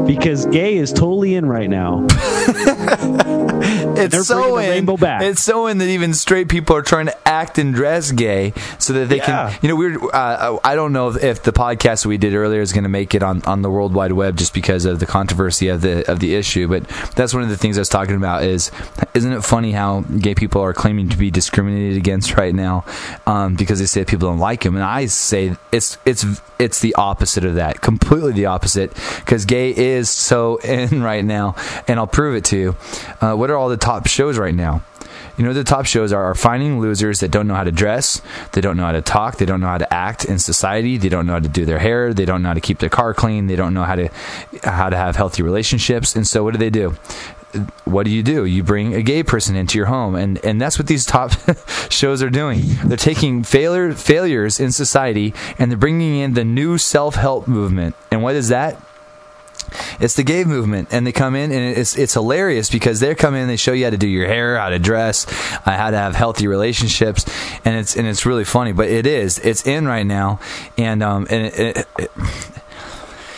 because 0.07 0.47
gay 0.47 0.77
is 0.79 0.91
totally 0.91 1.35
in 1.35 1.45
right 1.45 1.69
now. 1.69 2.07
it's 3.97 4.27
so 4.29 4.57
the 4.57 4.63
in, 4.65 4.71
rainbow 4.71 4.97
back. 4.97 5.23
It's 5.23 5.43
so 5.43 5.67
in 5.67 5.79
that 5.79 5.89
even 5.89 6.15
straight 6.15 6.49
people 6.49 6.77
are 6.77 6.83
trying 6.83 7.07
to 7.07 7.29
act 7.29 7.59
and 7.59 7.75
dress 7.75 8.11
gay 8.13 8.53
so 8.79 8.93
that 8.95 9.09
they 9.09 9.17
Yeah. 9.19 9.51
can. 9.51 9.59
You 9.63 9.69
know, 9.69 9.77
we're. 9.77 9.99
Uh, 10.13 10.59
I 10.65 10.75
don't 10.75 10.93
know 10.93 11.09
if, 11.09 11.23
if 11.23 11.43
the 11.43 11.53
podcast 11.53 12.07
we 12.07 12.17
did 12.19 12.35
earlier 12.35 12.61
is 12.61 12.73
going 12.73 12.85
to 12.85 12.89
make 12.91 13.15
it 13.15 13.23
on, 13.23 13.43
on 13.45 13.63
the 13.63 13.71
World 13.71 13.95
Wide 13.95 14.13
Web 14.13 14.37
just 14.37 14.55
because 14.55 14.85
of 14.85 15.01
the 15.01 15.07
controversy 15.07 15.69
of 15.69 15.81
the 15.81 16.11
of 16.11 16.21
the 16.21 16.35
issue. 16.35 16.69
But 16.69 16.87
that's 17.17 17.35
one 17.35 17.43
of 17.43 17.49
the 17.49 17.57
things 17.57 17.79
I 17.79 17.81
was 17.83 17.89
talking 17.89 18.17
about. 18.17 18.45
Is 18.45 18.71
isn't 19.15 19.33
it 19.33 19.45
funny 19.45 19.73
how 19.73 20.01
gay 20.01 20.35
people 20.35 20.61
are 20.63 20.73
claiming 20.73 21.09
to 21.11 21.17
be 21.17 21.31
discriminated 21.31 21.97
against 21.97 22.37
right 22.37 22.55
now 22.55 22.85
um, 23.27 23.55
because 23.55 23.79
they 23.79 23.87
say 23.87 24.05
people 24.05 24.29
don't 24.29 24.39
like 24.39 24.63
them, 24.63 24.75
and 24.75 24.85
I 24.85 25.07
say 25.07 25.57
it's 25.73 25.99
it's 26.05 26.25
it's 26.59 26.81
the 26.81 26.95
opposite 26.95 27.45
of 27.45 27.57
that, 27.57 27.81
completely 27.81 28.33
the 28.33 28.47
opposite, 28.47 28.93
because 29.19 29.45
gay 29.45 29.75
is 29.75 30.09
so 30.11 30.57
in 30.65 31.03
right 31.03 31.25
now, 31.25 31.57
and 31.89 31.99
I'll 31.99 32.07
prove 32.07 32.37
it 32.37 32.45
to 32.47 32.57
you. 32.57 32.77
Uh, 33.21 33.35
what 33.35 33.51
are 33.51 33.57
all 33.57 33.69
the 33.69 33.77
top 33.85 34.07
shows 34.07 34.39
right 34.39 34.55
now? 34.55 34.83
You 35.37 35.45
know, 35.45 35.53
the 35.53 35.65
top 35.65 35.85
shows 35.87 36.13
are, 36.13 36.25
are 36.25 36.35
finding 36.35 36.81
losers 36.81 37.21
that 37.21 37.31
don't 37.31 37.47
know 37.47 37.55
how 37.55 37.65
to 37.65 37.73
dress, 37.73 38.23
they 38.53 38.61
don't 38.61 38.77
know 38.77 38.85
how 38.85 38.93
to 38.93 39.03
talk, 39.03 39.39
they 39.39 39.45
don't 39.45 39.61
know 39.61 39.67
how 39.67 39.79
to 39.79 39.93
act 39.93 40.25
in 40.25 40.39
society, 40.39 40.97
they 40.97 41.09
don't 41.09 41.27
know 41.27 41.33
how 41.33 41.41
to 41.41 41.49
do 41.49 41.65
their 41.65 41.81
hair, 41.81 42.15
they 42.15 42.25
don't 42.25 42.43
know 42.43 42.49
how 42.49 42.55
to 42.55 42.61
keep 42.61 42.79
their 42.79 42.89
car 42.89 43.13
clean, 43.13 43.47
they 43.47 43.57
don't 43.57 43.75
know 43.75 43.85
how 43.85 43.97
to 43.97 44.09
how 44.63 44.89
to 44.89 44.97
have 44.97 45.17
healthy 45.17 45.43
relationships, 45.43 46.15
and 46.15 46.27
so 46.27 46.45
what 46.45 46.53
do 46.53 46.59
they 46.59 46.71
do? 46.71 46.97
What 47.85 48.05
do 48.05 48.11
you 48.11 48.23
do? 48.23 48.45
You 48.45 48.65
bring 48.65 48.95
a 48.95 49.03
gay 49.03 49.23
person 49.23 49.55
into 49.55 49.79
your 49.79 49.87
home, 49.87 50.15
and, 50.15 50.45
and 50.45 50.61
that's 50.61 50.79
what 50.79 50.89
these 50.89 51.05
top 51.05 51.33
shows 51.91 52.23
are 52.23 52.31
doing. 52.31 52.63
They're 52.85 52.97
taking 52.97 53.45
failure 53.45 53.93
failures 53.93 54.59
in 54.59 54.73
society, 54.73 55.35
and 55.59 55.71
they're 55.71 55.79
bringing 55.79 56.17
in 56.17 56.35
the 56.35 56.45
new 56.45 56.79
self 56.79 57.17
help 57.17 57.47
movement. 57.47 57.95
And 58.11 58.23
what 58.23 58.35
is 58.35 58.49
that? 58.49 58.81
It's 60.01 60.15
the 60.15 60.23
gay 60.23 60.45
movement, 60.45 60.89
and 60.93 61.07
they 61.07 61.13
come 61.13 61.35
in, 61.35 61.53
and 61.53 61.77
it's 61.77 61.97
it's 61.97 62.15
hilarious 62.15 62.71
because 62.71 63.01
they 63.01 63.15
come 63.15 63.35
in, 63.35 63.49
they 63.49 63.57
show 63.57 63.73
you 63.73 63.85
how 63.85 63.91
to 63.91 63.97
do 63.97 64.09
your 64.09 64.27
hair, 64.27 64.59
how 64.59 64.69
to 64.71 64.79
dress, 64.79 65.27
uh, 65.67 65.77
how 65.77 65.91
to 65.91 65.97
have 65.97 66.15
healthy 66.15 66.47
relationships, 66.47 67.25
and 67.65 67.77
it's 67.77 67.97
and 67.97 68.07
it's 68.07 68.27
really 68.27 68.45
funny. 68.45 68.73
But 68.73 68.89
it 68.89 69.07
is, 69.07 69.39
it's 69.39 69.67
in 69.67 69.87
right 69.87 70.07
now, 70.07 70.41
and 70.77 71.03
um 71.03 71.27
and 71.31 71.47
it, 71.47 71.59
it, 71.59 71.89
it, 71.99 72.11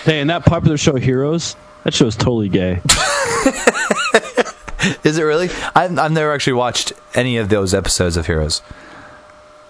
Hey, 0.05 0.20
and 0.20 0.31
that 0.31 0.44
popular 0.44 0.77
show 0.77 0.94
Heroes, 0.94 1.57
that 1.83 1.92
show 1.92 2.07
is 2.07 2.14
totally 2.14 2.48
gay. 2.48 2.81
is 5.05 5.18
it 5.18 5.22
really? 5.22 5.50
I've 5.74 5.98
I've 5.98 6.12
never 6.12 6.33
actually 6.33 6.55
watched 6.55 6.92
any 7.14 7.37
of 7.38 7.48
those 7.48 7.74
episodes 7.74 8.16
of 8.16 8.27
Heroes. 8.27 8.62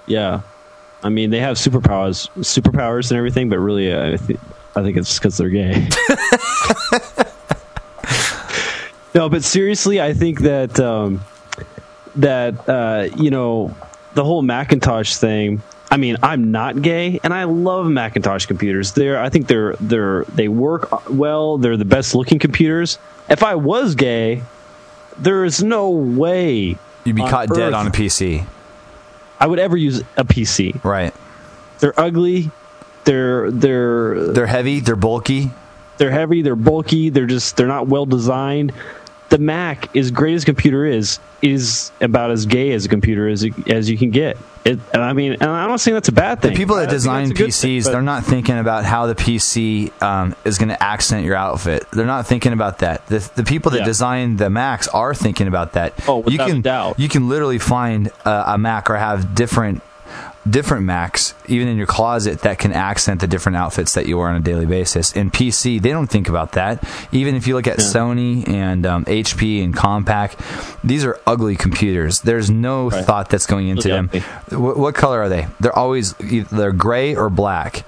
Yeah, 0.06 0.42
I 1.02 1.08
mean 1.08 1.30
they 1.30 1.40
have 1.40 1.56
superpowers, 1.56 2.28
superpowers 2.38 3.10
and 3.10 3.18
everything, 3.18 3.48
but 3.48 3.58
really, 3.58 3.94
I, 3.94 4.16
th- 4.16 4.38
I 4.76 4.82
think 4.82 4.96
it's 4.96 5.18
because 5.18 5.36
they're 5.38 5.48
gay. 5.48 5.88
no, 9.14 9.28
but 9.28 9.42
seriously, 9.42 10.00
I 10.00 10.12
think 10.12 10.40
that 10.40 10.78
um, 10.78 11.24
that 12.16 12.68
uh, 12.68 13.08
you 13.16 13.30
know 13.30 13.74
the 14.14 14.24
whole 14.24 14.42
Macintosh 14.42 15.16
thing. 15.16 15.62
I 15.90 15.98
mean, 15.98 16.16
I'm 16.22 16.50
not 16.50 16.82
gay, 16.82 17.20
and 17.22 17.32
I 17.32 17.44
love 17.44 17.86
Macintosh 17.86 18.46
computers. 18.46 18.92
They're, 18.92 19.20
I 19.20 19.28
think 19.28 19.46
they're 19.46 19.76
they're 19.80 20.24
they 20.24 20.48
work 20.48 21.08
well. 21.08 21.58
They're 21.58 21.76
the 21.76 21.84
best 21.84 22.14
looking 22.14 22.38
computers. 22.38 22.98
If 23.30 23.42
I 23.42 23.54
was 23.54 23.94
gay, 23.94 24.42
there 25.18 25.44
is 25.44 25.62
no 25.62 25.90
way 25.90 26.76
You'd 27.04 27.16
be 27.16 27.22
caught 27.22 27.48
dead 27.48 27.72
on 27.72 27.86
a 27.86 27.90
PC, 27.90 28.44
I 29.38 29.46
would 29.46 29.58
ever 29.58 29.76
use 29.76 30.00
a 30.16 30.24
PC. 30.24 30.82
right? 30.84 31.14
They're 31.78 31.98
ugly. 31.98 32.50
They're 33.06 33.50
they're 33.50 34.32
They're 34.32 34.46
heavy, 34.46 34.80
they're 34.80 34.96
bulky. 34.96 35.50
they're 35.96 36.10
heavy. 36.10 36.42
They're 36.42 36.56
bulky. 36.56 37.08
They're 37.08 37.24
just 37.26 37.56
they're 37.56 37.66
not 37.66 37.86
well 37.88 38.04
designed. 38.04 38.72
The 39.28 39.38
Mac, 39.38 39.96
as 39.96 40.12
great 40.12 40.34
as 40.34 40.42
a 40.44 40.46
computer 40.46 40.84
is, 40.86 41.18
is 41.42 41.90
about 42.00 42.30
as 42.30 42.46
gay 42.46 42.72
as 42.72 42.84
a 42.84 42.88
computer 42.88 43.28
as 43.28 43.44
as 43.66 43.90
you 43.90 43.96
can 43.98 44.10
get. 44.10 44.36
It, 44.64 44.78
and 44.92 45.02
I 45.02 45.12
mean, 45.12 45.32
and 45.32 45.44
I'm 45.44 45.68
not 45.68 45.80
saying 45.80 45.94
that's 45.94 46.08
a 46.08 46.12
bad 46.12 46.42
thing. 46.42 46.52
The 46.52 46.56
people 46.56 46.76
that 46.76 46.88
design 46.90 47.30
a 47.30 47.34
PCs, 47.34 47.84
thing, 47.84 47.92
they're 47.92 48.02
not 48.02 48.24
thinking 48.24 48.58
about 48.58 48.84
how 48.84 49.06
the 49.06 49.14
PC 49.14 49.90
um, 50.02 50.34
is 50.44 50.58
going 50.58 50.68
to 50.70 50.80
accent 50.82 51.24
your 51.24 51.36
outfit. 51.36 51.84
They're 51.92 52.04
not 52.06 52.26
thinking 52.26 52.52
about 52.52 52.78
that. 52.80 53.06
The, 53.06 53.28
the 53.36 53.44
people 53.44 53.70
that 53.72 53.78
Yeah. 53.80 53.84
design 53.84 54.36
the 54.38 54.50
Macs 54.50 54.88
are 54.88 55.14
thinking 55.14 55.46
about 55.46 55.72
that. 55.74 55.92
Oh, 56.08 56.18
you 56.18 56.22
without 56.32 56.48
can 56.48 56.56
a 56.58 56.62
doubt. 56.62 56.98
you 56.98 57.08
can 57.08 57.28
literally 57.28 57.58
find 57.60 58.10
uh, 58.24 58.44
a 58.48 58.58
Mac 58.58 58.90
or 58.90 58.96
have 58.96 59.34
different 59.36 59.82
different 60.48 60.84
Macs 60.84 61.34
even 61.46 61.68
in 61.68 61.76
your 61.76 61.86
closet 61.86 62.40
that 62.40 62.58
can 62.58 62.72
accent 62.72 63.20
the 63.20 63.26
different 63.26 63.56
outfits 63.56 63.94
that 63.94 64.06
you 64.06 64.18
wear 64.18 64.28
on 64.28 64.36
a 64.36 64.40
daily 64.40 64.66
basis. 64.66 65.12
In 65.14 65.30
PC, 65.30 65.80
they 65.80 65.90
don't 65.90 66.06
think 66.08 66.28
about 66.28 66.52
that. 66.52 66.82
Even 67.12 67.34
if 67.34 67.46
you 67.46 67.54
look 67.54 67.66
at 67.66 67.78
Yeah. 67.78 67.84
Sony 67.84 68.48
and 68.48 68.84
um, 68.86 69.04
HP 69.06 69.62
and 69.64 69.74
Compaq, 69.76 70.36
these 70.82 71.04
are 71.04 71.18
ugly 71.26 71.56
computers. 71.56 72.20
There's 72.20 72.50
no 72.50 72.90
Right. 72.90 73.04
thought 73.04 73.28
that's 73.28 73.46
going 73.46 73.68
into 73.68 73.88
them. 73.88 74.08
What, 74.50 74.76
what 74.78 74.94
color 74.94 75.20
are 75.20 75.28
they? 75.28 75.46
They're 75.60 75.76
always 75.76 76.14
either 76.20 76.48
they're 76.56 76.72
gray 76.72 77.14
or 77.16 77.28
black. 77.30 77.84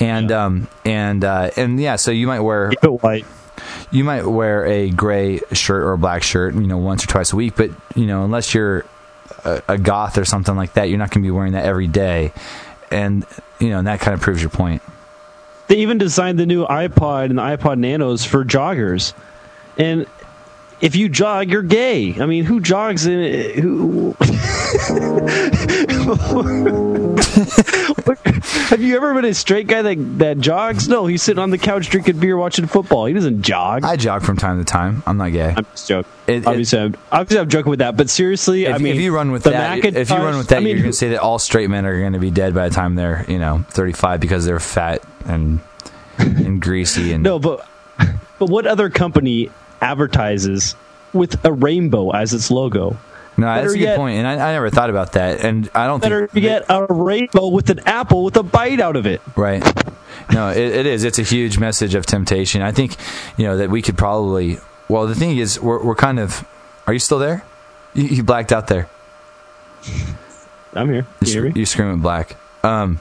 And 0.00 0.30
um 0.30 0.68
and 0.84 1.24
uh 1.24 1.50
and 1.56 1.80
yeah, 1.80 1.96
so 1.96 2.10
you 2.12 2.26
might 2.28 2.38
wear 2.40 2.70
white. 3.00 3.26
you 3.90 4.04
might 4.04 4.24
wear 4.26 4.64
a 4.64 4.90
gray 4.90 5.40
shirt 5.52 5.82
or 5.82 5.92
a 5.92 5.98
black 5.98 6.22
shirt, 6.22 6.54
you 6.54 6.68
know, 6.68 6.78
once 6.78 7.02
or 7.02 7.08
twice 7.08 7.32
a 7.32 7.36
week, 7.36 7.54
but 7.56 7.70
you 7.96 8.06
know, 8.06 8.22
unless 8.24 8.54
you're 8.54 8.84
a, 9.44 9.78
goth 9.78 10.18
or 10.18 10.24
something 10.24 10.56
like 10.56 10.74
that, 10.74 10.88
you're 10.88 10.98
not 10.98 11.10
going 11.10 11.22
to 11.22 11.26
be 11.26 11.30
wearing 11.30 11.52
that 11.52 11.64
every 11.64 11.86
day. 11.86 12.32
And 12.90 13.24
you 13.60 13.70
know, 13.70 13.78
and 13.78 13.86
that 13.86 14.00
kind 14.00 14.14
of 14.14 14.20
proves 14.20 14.40
your 14.40 14.50
point. 14.50 14.82
They 15.68 15.76
even 15.76 15.98
designed 15.98 16.38
the 16.38 16.46
new 16.46 16.66
iPod 16.66 17.26
and 17.26 17.38
the 17.38 17.42
iPod 17.42 17.78
Nanos 17.78 18.24
for 18.24 18.44
joggers, 18.44 19.12
and 19.76 20.06
if 20.80 20.96
you 20.96 21.08
jog, 21.08 21.50
you're 21.50 21.62
gay. 21.62 22.20
I 22.20 22.26
mean, 22.26 22.44
who 22.44 22.60
jogs 22.60 23.06
in 23.06 23.60
who? 23.60 24.16
Have 28.68 28.80
you 28.80 28.96
ever 28.96 29.14
been 29.14 29.24
a 29.26 29.34
straight 29.34 29.66
guy 29.66 29.82
that 29.82 30.18
that 30.18 30.38
jogs? 30.38 30.88
No, 30.88 31.06
he's 31.06 31.22
sitting 31.22 31.38
on 31.38 31.50
the 31.50 31.58
couch 31.58 31.88
drinking 31.90 32.18
beer, 32.18 32.36
watching 32.36 32.66
football. 32.66 33.06
He 33.06 33.14
doesn't 33.14 33.42
jog. 33.42 33.84
I 33.84 33.96
jog 33.96 34.22
from 34.22 34.36
time 34.36 34.58
to 34.58 34.64
time. 34.64 35.02
I'm 35.06 35.16
not 35.18 35.32
gay. 35.32 35.52
I'm 35.56 35.64
just 35.72 35.88
joking. 35.88 36.10
It- 36.26 36.32
it- 36.36 36.46
obviously, 36.46 36.78
I'm, 36.80 36.94
obviously, 37.12 37.40
I'm 37.40 37.48
joking 37.48 37.70
with 37.70 37.78
that. 37.80 37.96
But 37.96 38.10
seriously, 38.10 38.64
If, 38.64 38.74
I 38.74 38.78
mean, 38.78 38.94
if 38.94 39.00
you 39.02 39.14
run 39.14 39.30
with 39.32 39.42
that, 39.44 39.84
if 39.84 40.10
you 40.10 40.16
run 40.16 40.38
with 40.38 40.48
that, 40.48 40.56
I 40.56 40.60
mean, 40.60 40.76
you're 40.76 40.82
going 40.84 40.92
to 40.92 40.96
say 40.96 41.10
that 41.10 41.20
all 41.20 41.38
straight 41.38 41.68
men 41.70 41.84
are 41.86 41.98
going 41.98 42.12
to 42.14 42.18
be 42.18 42.30
dead 42.30 42.54
by 42.54 42.68
the 42.68 42.74
time 42.74 42.94
they're, 42.94 43.24
you 43.28 43.38
know, 43.38 43.64
35 43.70 44.20
because 44.20 44.44
they're 44.46 44.60
fat 44.60 45.02
and 45.26 45.60
and 46.18 46.60
greasy 46.60 47.12
and 47.12 47.22
No, 47.22 47.38
but 47.38 47.66
but 48.38 48.48
what 48.48 48.66
other 48.66 48.90
company 48.90 49.50
advertises 49.80 50.74
with 51.12 51.42
a 51.44 51.52
rainbow 51.52 52.10
as 52.10 52.34
its 52.34 52.50
logo? 52.50 52.96
No, 53.38 53.46
that's 53.46 53.60
Better 53.62 53.70
a 53.70 53.78
good 53.78 53.80
yet- 53.84 53.96
point, 53.96 54.18
and 54.18 54.26
I, 54.26 54.32
I 54.50 54.52
never 54.52 54.68
thought 54.68 54.90
about 54.90 55.12
that, 55.12 55.44
and 55.44 55.70
I 55.74 55.86
don't 55.86 56.00
think 56.00 56.10
Better 56.12 56.26
think 56.26 56.42
get 56.42 56.64
a 56.68 56.86
rainbow 56.92 57.46
with 57.48 57.70
an 57.70 57.78
apple 57.86 58.24
with 58.24 58.36
a 58.36 58.42
bite 58.42 58.80
out 58.80 58.96
of 58.96 59.06
it. 59.06 59.20
right. 59.36 59.62
No, 60.32 60.48
it, 60.50 60.58
it 60.58 60.86
is. 60.86 61.04
It's 61.04 61.18
a 61.18 61.22
huge 61.22 61.58
message 61.58 61.94
of 61.94 62.04
temptation. 62.04 62.60
I 62.60 62.72
think, 62.72 62.96
you 63.38 63.46
know, 63.46 63.56
that 63.58 63.70
we 63.70 63.80
could 63.80 63.96
probably. 63.96 64.58
Well, 64.88 65.06
the 65.06 65.14
thing 65.14 65.38
is, 65.38 65.58
we're 65.60 65.82
we're 65.82 65.94
kind 65.94 66.18
of 66.18 66.44
Are 66.86 66.92
you 66.92 66.98
still 66.98 67.18
there? 67.20 67.44
You, 67.94 68.04
you 68.04 68.22
blacked 68.24 68.52
out 68.52 68.66
there. 68.66 68.88
I'm 70.74 70.90
here. 70.90 71.06
You, 71.24 71.44
You 71.46 71.52
you 71.54 71.64
screaming 71.66 72.00
black. 72.00 72.36
Um, 72.64 73.00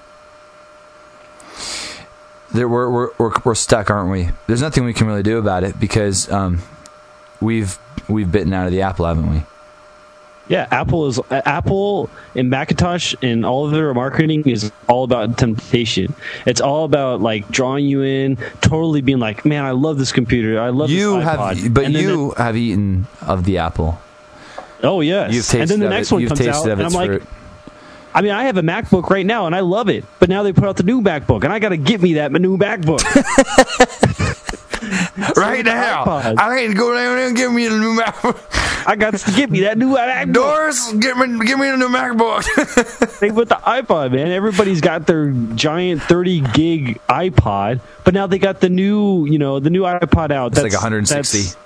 there 2.54 2.70
we're, 2.70 2.90
we're 2.90 3.10
we're 3.18 3.32
we're 3.44 3.56
stuck, 3.56 3.90
aren't 3.90 4.10
we? 4.12 4.30
There's 4.48 4.62
nothing 4.62 4.86
we 4.86 4.94
can 4.94 5.08
really 5.08 5.24
do 5.24 5.38
about 5.38 5.64
it 5.64 5.80
because 5.80 6.32
um, 6.32 6.62
we've 7.42 7.78
we've 8.08 8.32
bitten 8.32 8.54
out 8.54 8.68
of 8.68 8.72
the 8.72 8.82
apple, 8.84 9.06
haven't 9.06 9.30
we? 9.30 9.44
Yeah, 10.50 10.66
Apple 10.72 11.08
is 11.08 11.20
Apple 11.30 12.10
and 12.36 12.50
Macintosh 12.50 13.16
and 13.22 13.46
all 13.46 13.66
of 13.66 13.72
their 13.72 13.94
marketing 13.94 14.48
is 14.48 14.72
all 14.88 15.04
about 15.04 15.38
temptation. 15.38 16.14
It's 16.46 16.62
all 16.62 16.86
about 16.86 17.22
like 17.22 17.50
drawing 17.50 17.86
you 17.86 18.02
in, 18.04 18.38
totally 18.62 19.02
being 19.02 19.20
like, 19.20 19.44
"Man, 19.46 19.66
I 19.66 19.72
love 19.72 19.98
this 19.98 20.12
computer. 20.14 20.60
I 20.62 20.70
love 20.70 20.90
You 20.90 21.16
this 21.18 21.24
have, 21.26 21.74
but 21.74 21.92
you 21.92 22.32
have 22.38 22.56
eaten 22.56 23.08
of 23.22 23.44
the 23.44 23.58
apple. 23.58 24.00
oh 24.84 25.02
yes, 25.02 25.34
You've 25.34 25.46
tasted 25.46 25.62
and 25.62 25.70
then 25.70 25.80
the 25.82 25.90
next 25.90 26.12
it. 26.12 26.16
one 26.16 26.22
You've 26.22 26.30
comes 26.30 26.48
out, 26.48 26.70
and 26.70 26.80
I'm 26.82 26.86
its 26.88 26.96
like. 26.96 27.22
I 28.16 28.22
mean, 28.22 28.32
I 28.32 28.46
have 28.46 28.58
a 28.58 28.64
MacBook 28.64 29.10
right 29.12 29.26
now, 29.26 29.46
and 29.46 29.56
I 29.56 29.60
love 29.60 29.90
it. 29.90 30.04
But 30.20 30.30
now 30.30 30.42
they 30.42 30.52
put 30.52 30.64
out 30.64 30.76
the 30.78 30.84
new 30.84 31.02
MacBook, 31.02 31.44
and 31.44 31.54
I 31.54 31.60
got 31.60 31.70
to 31.70 31.78
get 31.78 32.02
me 32.02 32.14
that 32.14 32.32
new 32.32 32.58
MacBook. 32.58 33.04
right 35.36 35.64
now. 35.66 36.06
iPod. 36.06 36.36
I 36.38 36.62
need 36.62 36.68
to 36.70 36.74
go 36.74 36.94
down 36.94 37.16
there 37.18 37.28
and 37.28 37.36
give 37.38 37.52
me 37.52 37.68
a 37.68 37.70
new 37.70 38.00
MacBook. 38.00 38.86
I 38.88 38.96
got 38.96 39.16
to 39.16 39.32
get 39.32 39.50
me 39.50 39.62
that 39.62 39.78
new 39.78 39.90
MacBook. 39.96 40.34
Doris, 40.34 40.94
give 40.94 41.18
me 41.18 41.46
give 41.46 41.60
me 41.60 41.68
a 41.70 41.78
new 41.78 41.90
MacBook. 41.90 42.46
They 43.20 43.32
with 43.32 43.50
the 43.50 43.56
iPod, 43.56 44.12
man. 44.12 44.32
Everybody's 44.32 44.80
got 44.80 45.08
their 45.08 45.32
giant 45.32 46.04
30 46.04 46.42
gig 46.54 47.00
iPod, 47.10 47.82
but 48.04 48.14
now 48.14 48.28
they 48.28 48.38
got 48.38 48.60
the 48.60 48.70
new, 48.70 49.26
you 49.26 49.40
know, 49.40 49.60
the 49.60 49.72
new 49.72 49.82
iPod 49.82 50.30
out. 50.32 50.52
It's 50.52 50.62
like 50.62 50.72
160. 50.72 51.58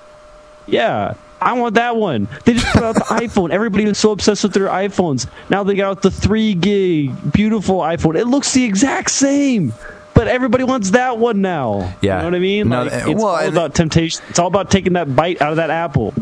Yeah, 0.66 1.14
I 1.42 1.52
want 1.54 1.74
that 1.74 1.96
one. 1.96 2.28
They 2.44 2.54
just 2.54 2.66
put 2.72 2.82
out 2.82 2.94
the 2.94 3.00
iPhone. 3.02 3.50
Everybody 3.50 3.84
was 3.84 3.98
so 3.98 4.12
obsessed 4.12 4.44
with 4.44 4.54
their 4.54 4.68
iPhones. 4.68 5.26
Now 5.50 5.62
they 5.64 5.74
got 5.74 5.90
out 5.90 6.02
the 6.02 6.10
three 6.10 6.54
gig, 6.54 7.32
beautiful 7.32 7.80
iPhone. 7.80 8.16
It 8.16 8.26
looks 8.26 8.52
the 8.52 8.64
exact 8.64 9.10
same, 9.10 9.74
but 10.14 10.28
everybody 10.28 10.64
wants 10.64 10.90
that 10.90 11.18
one 11.18 11.40
now. 11.40 11.94
Yeah. 12.00 12.16
you 12.16 12.18
know 12.18 12.24
what 12.24 12.34
I 12.34 12.38
mean. 12.38 12.68
No, 12.68 12.82
Like, 12.84 12.92
uh, 12.92 13.10
it's 13.10 13.22
well, 13.22 13.26
all 13.34 13.48
about 13.48 13.74
temptation. 13.74 14.22
It's 14.28 14.38
all 14.38 14.46
about 14.48 14.70
taking 14.70 14.94
that 14.94 15.14
bite 15.14 15.40
out 15.42 15.50
of 15.50 15.56
that 15.56 15.70
apple. 15.70 16.14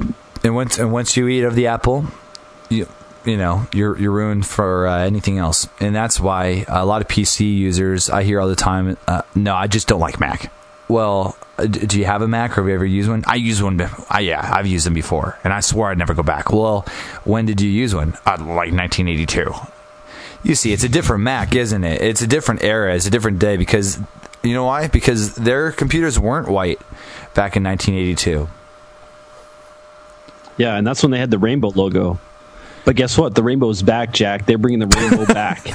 and 0.44 0.54
once 0.54 0.78
and 0.78 0.92
once 0.92 1.16
you 1.16 1.28
eat 1.28 1.42
of 1.44 1.54
the 1.54 1.66
apple, 1.68 2.06
you 2.68 2.88
you 3.24 3.36
know 3.36 3.66
you're 3.74 3.98
you're 3.98 4.12
ruined 4.12 4.46
for 4.46 4.86
uh, 4.86 4.98
anything 5.00 5.38
else, 5.38 5.68
and 5.80 5.94
that's 5.94 6.18
why 6.20 6.64
a 6.68 6.86
lot 6.86 7.02
of 7.02 7.08
PC 7.08 7.54
users 7.56 8.08
I 8.10 8.22
hear 8.22 8.40
all 8.40 8.48
the 8.48 8.56
time. 8.56 8.96
Uh, 9.06 9.22
no, 9.34 9.54
I 9.54 9.66
just 9.66 9.88
don't 9.88 10.00
like 10.00 10.18
Mac. 10.20 10.52
Well, 10.88 11.36
uh, 11.56 11.66
do 11.66 11.98
you 12.00 12.04
have 12.04 12.20
a 12.20 12.26
Mac 12.26 12.52
or 12.58 12.62
have 12.62 12.68
you 12.68 12.74
ever 12.74 12.84
used 12.84 13.08
one? 13.08 13.22
I 13.26 13.36
use 13.36 13.62
one. 13.62 13.80
I, 14.08 14.20
yeah, 14.20 14.40
I've 14.52 14.66
used 14.66 14.86
them 14.86 14.94
before, 14.94 15.38
and 15.44 15.52
I 15.52 15.60
swore 15.60 15.90
I'd 15.90 15.98
never 15.98 16.14
go 16.14 16.24
back. 16.24 16.50
Well, 16.52 16.84
when 17.24 17.46
did 17.46 17.60
you 17.60 17.70
use 17.70 17.94
one? 17.94 18.14
Uh, 18.26 18.36
like 18.40 18.72
1982. 18.72 19.52
You 20.42 20.54
see, 20.54 20.72
it's 20.72 20.84
a 20.84 20.88
different 20.88 21.22
Mac, 21.22 21.54
isn't 21.54 21.84
it? 21.84 22.00
It's 22.00 22.22
a 22.22 22.26
different 22.26 22.62
era. 22.64 22.94
It's 22.94 23.06
a 23.06 23.10
different 23.10 23.38
day 23.38 23.56
because 23.56 23.98
you 24.42 24.54
know 24.54 24.64
why? 24.64 24.88
Because 24.88 25.34
their 25.34 25.70
computers 25.72 26.18
weren't 26.18 26.48
white 26.48 26.78
back 27.34 27.56
in 27.56 27.64
1982. 27.64 28.48
Yeah, 30.56 30.76
and 30.76 30.86
that's 30.86 31.02
when 31.02 31.10
they 31.10 31.18
had 31.18 31.30
the 31.30 31.38
rainbow 31.38 31.68
logo. 31.68 32.18
But 32.84 32.96
guess 32.96 33.16
what? 33.18 33.34
The 33.34 33.42
rainbow's 33.42 33.82
back, 33.82 34.12
Jack. 34.12 34.46
They're 34.46 34.58
bringing 34.58 34.80
the 34.80 34.86
rainbow 34.86 35.26
back. 35.32 35.66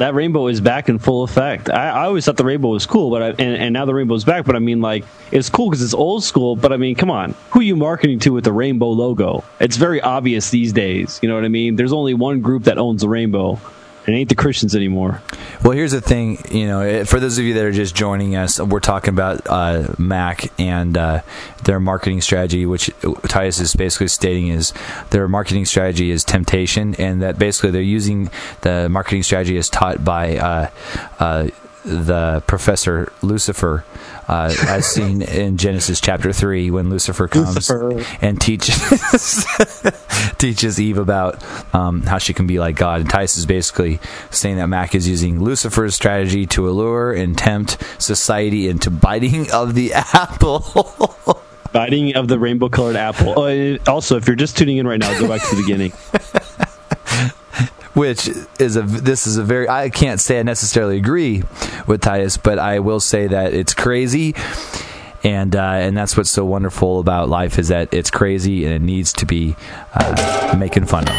That 0.00 0.14
rainbow 0.14 0.46
is 0.46 0.62
back 0.62 0.88
in 0.88 0.98
full 0.98 1.24
effect. 1.24 1.68
I, 1.68 1.90
I 1.90 2.04
always 2.04 2.24
thought 2.24 2.38
the 2.38 2.44
rainbow 2.44 2.68
was 2.68 2.86
cool, 2.86 3.10
but 3.10 3.22
I, 3.22 3.28
and, 3.32 3.40
and 3.40 3.72
now 3.74 3.84
the 3.84 3.92
rainbow's 3.92 4.24
back. 4.24 4.46
But 4.46 4.56
I 4.56 4.58
mean, 4.58 4.80
like, 4.80 5.04
it's 5.30 5.50
cool 5.50 5.68
because 5.68 5.82
it's 5.82 5.92
old 5.92 6.24
school. 6.24 6.56
But 6.56 6.72
I 6.72 6.78
mean, 6.78 6.94
come 6.94 7.10
on, 7.10 7.34
who 7.50 7.60
are 7.60 7.64
you 7.64 7.76
marketing 7.76 8.18
to 8.20 8.32
with 8.32 8.44
the 8.44 8.52
rainbow 8.52 8.88
logo? 8.88 9.44
It's 9.60 9.76
very 9.76 10.00
obvious 10.00 10.48
these 10.48 10.72
days. 10.72 11.18
You 11.20 11.28
know 11.28 11.34
what 11.34 11.44
I 11.44 11.48
mean? 11.48 11.76
There's 11.76 11.92
only 11.92 12.14
one 12.14 12.40
group 12.40 12.64
that 12.64 12.78
owns 12.78 13.02
the 13.02 13.10
rainbow. 13.10 13.60
It 14.06 14.12
ain't 14.12 14.28
the 14.28 14.34
Christians 14.34 14.74
anymore. 14.74 15.20
Well, 15.62 15.72
here's 15.72 15.92
the 15.92 16.00
thing. 16.00 16.38
You 16.50 16.66
know, 16.66 17.04
for 17.04 17.20
those 17.20 17.38
of 17.38 17.44
you 17.44 17.54
that 17.54 17.64
are 17.64 17.72
just 17.72 17.94
joining 17.94 18.34
us, 18.34 18.58
we're 18.58 18.80
talking 18.80 19.12
about 19.12 19.42
uh, 19.46 19.88
Mac 19.98 20.50
and 20.58 20.96
uh, 20.96 21.20
their 21.64 21.78
marketing 21.78 22.22
strategy, 22.22 22.64
which 22.64 22.90
Titus 23.28 23.60
is 23.60 23.74
basically 23.74 24.08
stating 24.08 24.48
is 24.48 24.72
their 25.10 25.28
marketing 25.28 25.66
strategy 25.66 26.10
is 26.10 26.24
temptation, 26.24 26.94
and 26.94 27.20
that 27.20 27.38
basically 27.38 27.72
they're 27.72 27.82
using 27.82 28.30
the 28.62 28.88
marketing 28.88 29.22
strategy 29.22 29.58
as 29.58 29.68
taught 29.68 30.02
by 30.02 30.38
uh, 30.38 30.70
uh, 31.18 31.48
the 31.84 32.42
professor 32.46 33.12
Lucifer, 33.22 33.84
uh, 34.28 34.54
as 34.68 34.86
seen 34.86 35.22
in 35.22 35.56
Genesis 35.56 36.00
chapter 36.00 36.32
three, 36.32 36.70
when 36.70 36.90
Lucifer 36.90 37.28
comes 37.28 37.54
Lucifer. 37.54 38.04
and 38.20 38.40
teaches 38.40 39.46
teaches 40.38 40.80
Eve 40.80 40.98
about 40.98 41.42
um, 41.74 42.02
how 42.02 42.18
she 42.18 42.32
can 42.32 42.46
be 42.46 42.58
like 42.58 42.76
God. 42.76 43.00
And 43.02 43.10
Titus 43.10 43.36
is 43.36 43.46
basically 43.46 44.00
saying 44.30 44.56
that 44.56 44.66
Mac 44.68 44.94
is 44.94 45.08
using 45.08 45.40
Lucifer's 45.42 45.94
strategy 45.94 46.46
to 46.46 46.68
allure 46.68 47.12
and 47.12 47.36
tempt 47.36 47.78
society 47.98 48.68
into 48.68 48.90
biting 48.90 49.50
of 49.50 49.74
the 49.74 49.92
apple. 49.94 51.40
Biting 51.72 52.16
of 52.16 52.26
the 52.28 52.38
rainbow 52.38 52.68
colored 52.68 52.96
apple. 52.96 53.34
Oh, 53.38 53.76
also, 53.86 54.16
if 54.16 54.26
you're 54.26 54.36
just 54.36 54.58
tuning 54.58 54.78
in 54.78 54.86
right 54.88 54.98
now, 54.98 55.16
go 55.20 55.28
back 55.28 55.40
to 55.48 55.54
the 55.54 55.62
beginning. 55.62 55.92
Which 57.94 58.28
is 58.58 58.76
a 58.76 58.82
this 58.82 59.26
is 59.26 59.36
a 59.36 59.42
very 59.42 59.68
I 59.68 59.90
can't 59.90 60.20
say 60.20 60.38
I 60.38 60.42
necessarily 60.42 60.96
agree 60.96 61.42
with 61.86 62.00
Titus, 62.00 62.36
but 62.36 62.58
I 62.58 62.78
will 62.80 63.00
say 63.00 63.26
that 63.26 63.54
it's 63.54 63.74
crazy, 63.74 64.34
and 65.22 65.54
uh, 65.54 65.62
and 65.62 65.96
that's 65.96 66.16
what's 66.16 66.30
so 66.30 66.44
wonderful 66.44 67.00
about 67.00 67.28
life 67.28 67.58
is 67.58 67.68
that 67.68 67.92
it's 67.92 68.10
crazy 68.10 68.64
and 68.64 68.74
it 68.74 68.82
needs 68.82 69.12
to 69.14 69.26
be 69.26 69.56
uh, 69.94 70.56
making 70.58 70.86
fun 70.86 71.08
of. 71.08 71.16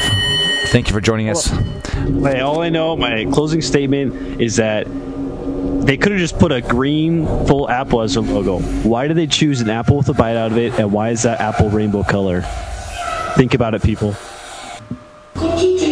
Thank 0.69 0.87
you 0.87 0.93
for 0.93 1.01
joining 1.01 1.29
us. 1.29 1.47
Hey, 1.47 2.39
all 2.39 2.61
I 2.61 2.69
know, 2.69 2.95
my 2.95 3.25
closing 3.25 3.61
statement 3.61 4.41
is 4.41 4.55
that 4.55 4.87
they 5.85 5.97
could 5.97 6.13
have 6.13 6.21
just 6.21 6.39
put 6.39 6.51
a 6.51 6.61
green 6.61 7.25
full 7.25 7.69
apple 7.69 8.01
as 8.01 8.13
their 8.13 8.23
logo. 8.23 8.59
Why 8.87 9.07
did 9.07 9.17
they 9.17 9.27
choose 9.27 9.59
an 9.59 9.69
apple 9.69 9.97
with 9.97 10.07
a 10.09 10.13
bite 10.13 10.37
out 10.37 10.51
of 10.51 10.57
it, 10.57 10.79
and 10.79 10.93
why 10.93 11.09
is 11.09 11.23
that 11.23 11.41
apple 11.41 11.69
rainbow 11.69 12.03
color? 12.03 12.43
Think 13.35 13.53
about 13.53 13.73
it, 13.73 13.83
people. 13.83 14.15
Did 15.35 15.81
you 15.81 15.90